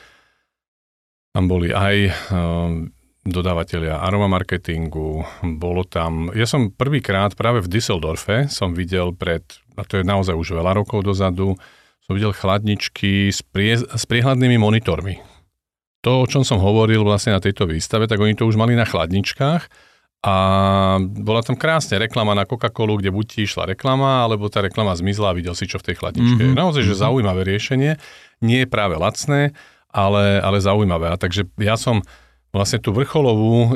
Tam 1.34 1.50
boli 1.50 1.74
aj 1.74 1.96
eh, 2.06 2.70
dodávateľia 3.24 4.00
aroma 4.00 4.32
marketingu, 4.32 5.24
bolo 5.60 5.84
tam, 5.84 6.32
ja 6.32 6.48
som 6.48 6.72
prvýkrát 6.72 7.36
práve 7.36 7.60
v 7.60 7.68
Düsseldorfe 7.68 8.48
som 8.48 8.72
videl 8.72 9.12
pred, 9.12 9.44
a 9.76 9.84
to 9.84 10.00
je 10.00 10.04
naozaj 10.08 10.32
už 10.32 10.56
veľa 10.56 10.72
rokov 10.72 11.04
dozadu, 11.04 11.52
som 12.00 12.16
videl 12.16 12.32
chladničky 12.32 13.28
s, 13.28 13.44
prie, 13.44 13.76
s 13.76 14.04
priehľadnými 14.08 14.56
monitormi. 14.56 15.20
To, 16.00 16.24
o 16.24 16.26
čom 16.26 16.48
som 16.48 16.56
hovoril 16.64 17.04
vlastne 17.04 17.36
na 17.36 17.44
tejto 17.44 17.68
výstave, 17.68 18.08
tak 18.08 18.16
oni 18.16 18.32
to 18.32 18.48
už 18.48 18.56
mali 18.56 18.72
na 18.72 18.88
chladničkách 18.88 19.68
a 20.20 20.36
bola 21.00 21.40
tam 21.40 21.56
krásne 21.56 21.96
reklama 21.96 22.36
na 22.36 22.44
Coca-Colu, 22.44 23.00
kde 23.00 23.08
buď 23.08 23.24
ti 23.24 23.38
išla 23.48 23.68
reklama, 23.72 24.24
alebo 24.24 24.52
tá 24.52 24.60
reklama 24.60 24.92
zmizla 24.92 25.32
a 25.32 25.36
videl 25.36 25.56
si, 25.56 25.64
čo 25.64 25.80
v 25.80 25.92
tej 25.92 25.96
chladničke 26.00 26.40
mm-hmm. 26.40 26.56
Naozaj, 26.56 26.88
že 26.88 26.96
mhm. 26.96 27.00
zaujímavé 27.04 27.40
riešenie. 27.44 27.92
Nie 28.40 28.64
je 28.64 28.68
práve 28.68 28.96
lacné, 29.00 29.56
ale, 29.92 30.40
ale 30.40 30.60
zaujímavé. 30.60 31.12
A 31.12 31.16
takže 31.16 31.48
ja 31.60 31.76
som 31.80 32.04
vlastne 32.50 32.82
tú 32.82 32.90
vrcholovú 32.90 33.56
e, 33.58 33.70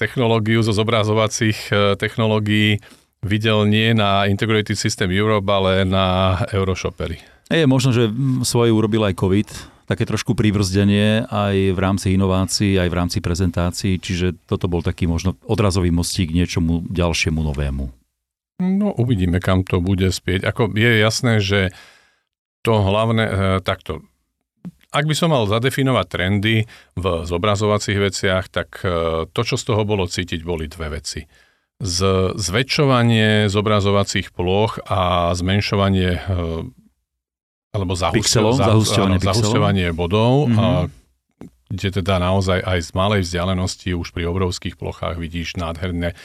technológiu 0.00 0.64
zo 0.64 0.72
zobrazovacích 0.72 1.58
e, 1.68 1.72
technológií 2.00 2.80
videl 3.20 3.66
nie 3.68 3.92
na 3.92 4.24
Integrated 4.30 4.78
System 4.78 5.12
Europe, 5.12 5.48
ale 5.50 5.84
na 5.84 6.38
Euroshopery. 6.54 7.18
Je 7.48 7.64
možno, 7.64 7.90
že 7.96 8.12
svoje 8.44 8.70
urobil 8.72 9.04
aj 9.08 9.16
COVID, 9.16 9.48
také 9.88 10.04
trošku 10.04 10.36
príbrzdenie 10.36 11.24
aj 11.32 11.56
v 11.72 11.78
rámci 11.80 12.12
inovácií, 12.12 12.76
aj 12.76 12.88
v 12.92 12.98
rámci 12.98 13.18
prezentácií, 13.24 13.96
čiže 13.96 14.36
toto 14.44 14.68
bol 14.68 14.84
taký 14.84 15.08
možno 15.08 15.40
odrazový 15.48 15.88
mostík 15.88 16.28
k 16.30 16.44
niečomu 16.44 16.84
ďalšiemu 16.92 17.40
novému. 17.40 17.84
No 18.60 18.92
uvidíme, 18.92 19.40
kam 19.40 19.64
to 19.64 19.80
bude 19.80 20.12
spieť. 20.12 20.44
Ako 20.44 20.76
je 20.76 20.92
jasné, 21.00 21.40
že 21.40 21.72
to 22.60 22.84
hlavné, 22.84 23.24
e, 23.24 23.32
takto, 23.64 24.04
ak 24.88 25.04
by 25.04 25.14
som 25.14 25.28
mal 25.28 25.44
zadefinovať 25.44 26.06
trendy 26.08 26.64
v 26.96 27.04
zobrazovacích 27.28 27.98
veciach, 28.00 28.44
tak 28.48 28.80
e, 28.80 28.88
to, 29.28 29.40
čo 29.44 29.60
z 29.60 29.64
toho 29.68 29.82
bolo 29.84 30.08
cítiť, 30.08 30.40
boli 30.40 30.64
dve 30.64 30.96
veci. 30.96 31.28
Z, 31.78 32.32
zväčšovanie 32.34 33.46
zobrazovacích 33.52 34.32
ploch 34.32 34.80
a 34.88 35.30
zmenšovanie 35.36 36.10
e, 36.16 36.20
alebo 37.68 37.92
zahusťovanie, 37.92 39.20
zahusťovanie 39.20 39.86
bodov, 39.92 40.48
mm-hmm. 40.48 40.56
a, 40.56 40.88
kde 41.68 41.88
teda 42.00 42.16
naozaj 42.16 42.64
aj 42.64 42.78
z 42.80 42.90
malej 42.96 43.20
vzdialenosti 43.28 43.92
už 43.92 44.16
pri 44.16 44.24
obrovských 44.24 44.80
plochách 44.80 45.20
vidíš 45.20 45.60
nádherné, 45.60 46.16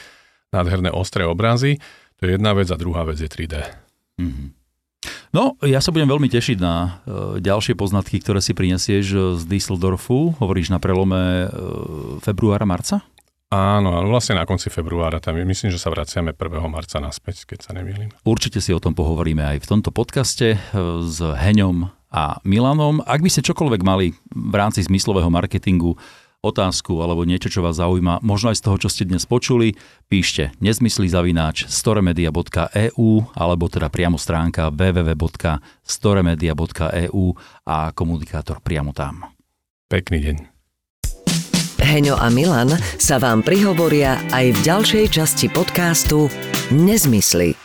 nádherné 0.56 0.88
ostré 0.88 1.28
obrazy. 1.28 1.84
To 2.16 2.24
je 2.24 2.40
jedna 2.40 2.56
vec 2.56 2.72
a 2.72 2.80
druhá 2.80 3.04
vec 3.04 3.20
je 3.20 3.28
3D. 3.28 3.60
Mm-hmm. 4.16 4.63
No, 5.34 5.58
ja 5.64 5.82
sa 5.82 5.90
budem 5.90 6.08
veľmi 6.08 6.28
tešiť 6.30 6.58
na 6.62 6.74
uh, 7.04 7.36
ďalšie 7.42 7.74
poznatky, 7.74 8.22
ktoré 8.22 8.38
si 8.38 8.54
prinesieš 8.54 9.06
e, 9.10 9.18
z 9.38 9.42
Düsseldorfu. 9.44 10.38
Hovoríš 10.38 10.70
na 10.70 10.78
prelome 10.78 11.46
uh, 11.46 11.50
februára, 12.22 12.64
marca? 12.64 13.02
Áno, 13.54 13.94
ale 13.94 14.10
vlastne 14.10 14.34
na 14.34 14.48
konci 14.48 14.66
februára, 14.66 15.22
tam 15.22 15.38
myslím, 15.38 15.70
že 15.70 15.78
sa 15.78 15.92
vraciame 15.92 16.34
1. 16.34 16.42
marca 16.66 16.98
naspäť, 16.98 17.46
keď 17.46 17.58
sa 17.62 17.70
nemýlim. 17.70 18.10
Určite 18.26 18.58
si 18.58 18.74
o 18.74 18.82
tom 18.82 18.98
pohovoríme 18.98 19.46
aj 19.46 19.62
v 19.62 19.68
tomto 19.70 19.94
podcaste 19.94 20.58
s 21.02 21.18
Heňom 21.22 21.86
a 22.14 22.38
Milanom. 22.42 22.98
Ak 23.06 23.22
by 23.22 23.30
ste 23.30 23.46
čokoľvek 23.46 23.82
mali 23.82 24.14
v 24.30 24.54
rámci 24.54 24.82
zmyslového 24.82 25.30
marketingu 25.30 25.94
otázku 26.44 27.00
alebo 27.00 27.24
niečo, 27.24 27.48
čo 27.48 27.64
vás 27.64 27.80
zaujíma, 27.80 28.20
možno 28.20 28.52
aj 28.52 28.60
z 28.60 28.64
toho, 28.68 28.76
čo 28.76 28.92
ste 28.92 29.08
dnes 29.08 29.24
počuli, 29.24 29.72
píšte 30.12 30.52
nezmysly 30.60 31.08
zavináč 31.08 31.64
storemedia.eu 31.64 33.24
alebo 33.32 33.64
teda 33.72 33.88
priamo 33.88 34.20
stránka 34.20 34.68
www.storemedia.eu 34.68 37.24
a 37.64 37.96
komunikátor 37.96 38.60
priamo 38.60 38.92
tam. 38.92 39.24
Pekný 39.88 40.20
deň. 40.20 40.52
Heňo 41.84 42.16
a 42.16 42.32
Milan 42.32 42.72
sa 42.96 43.20
vám 43.20 43.44
prihovoria 43.44 44.16
aj 44.32 44.56
v 44.56 44.58
ďalšej 44.64 45.04
časti 45.12 45.52
podcastu 45.52 46.32
Nezmysly. 46.72 47.63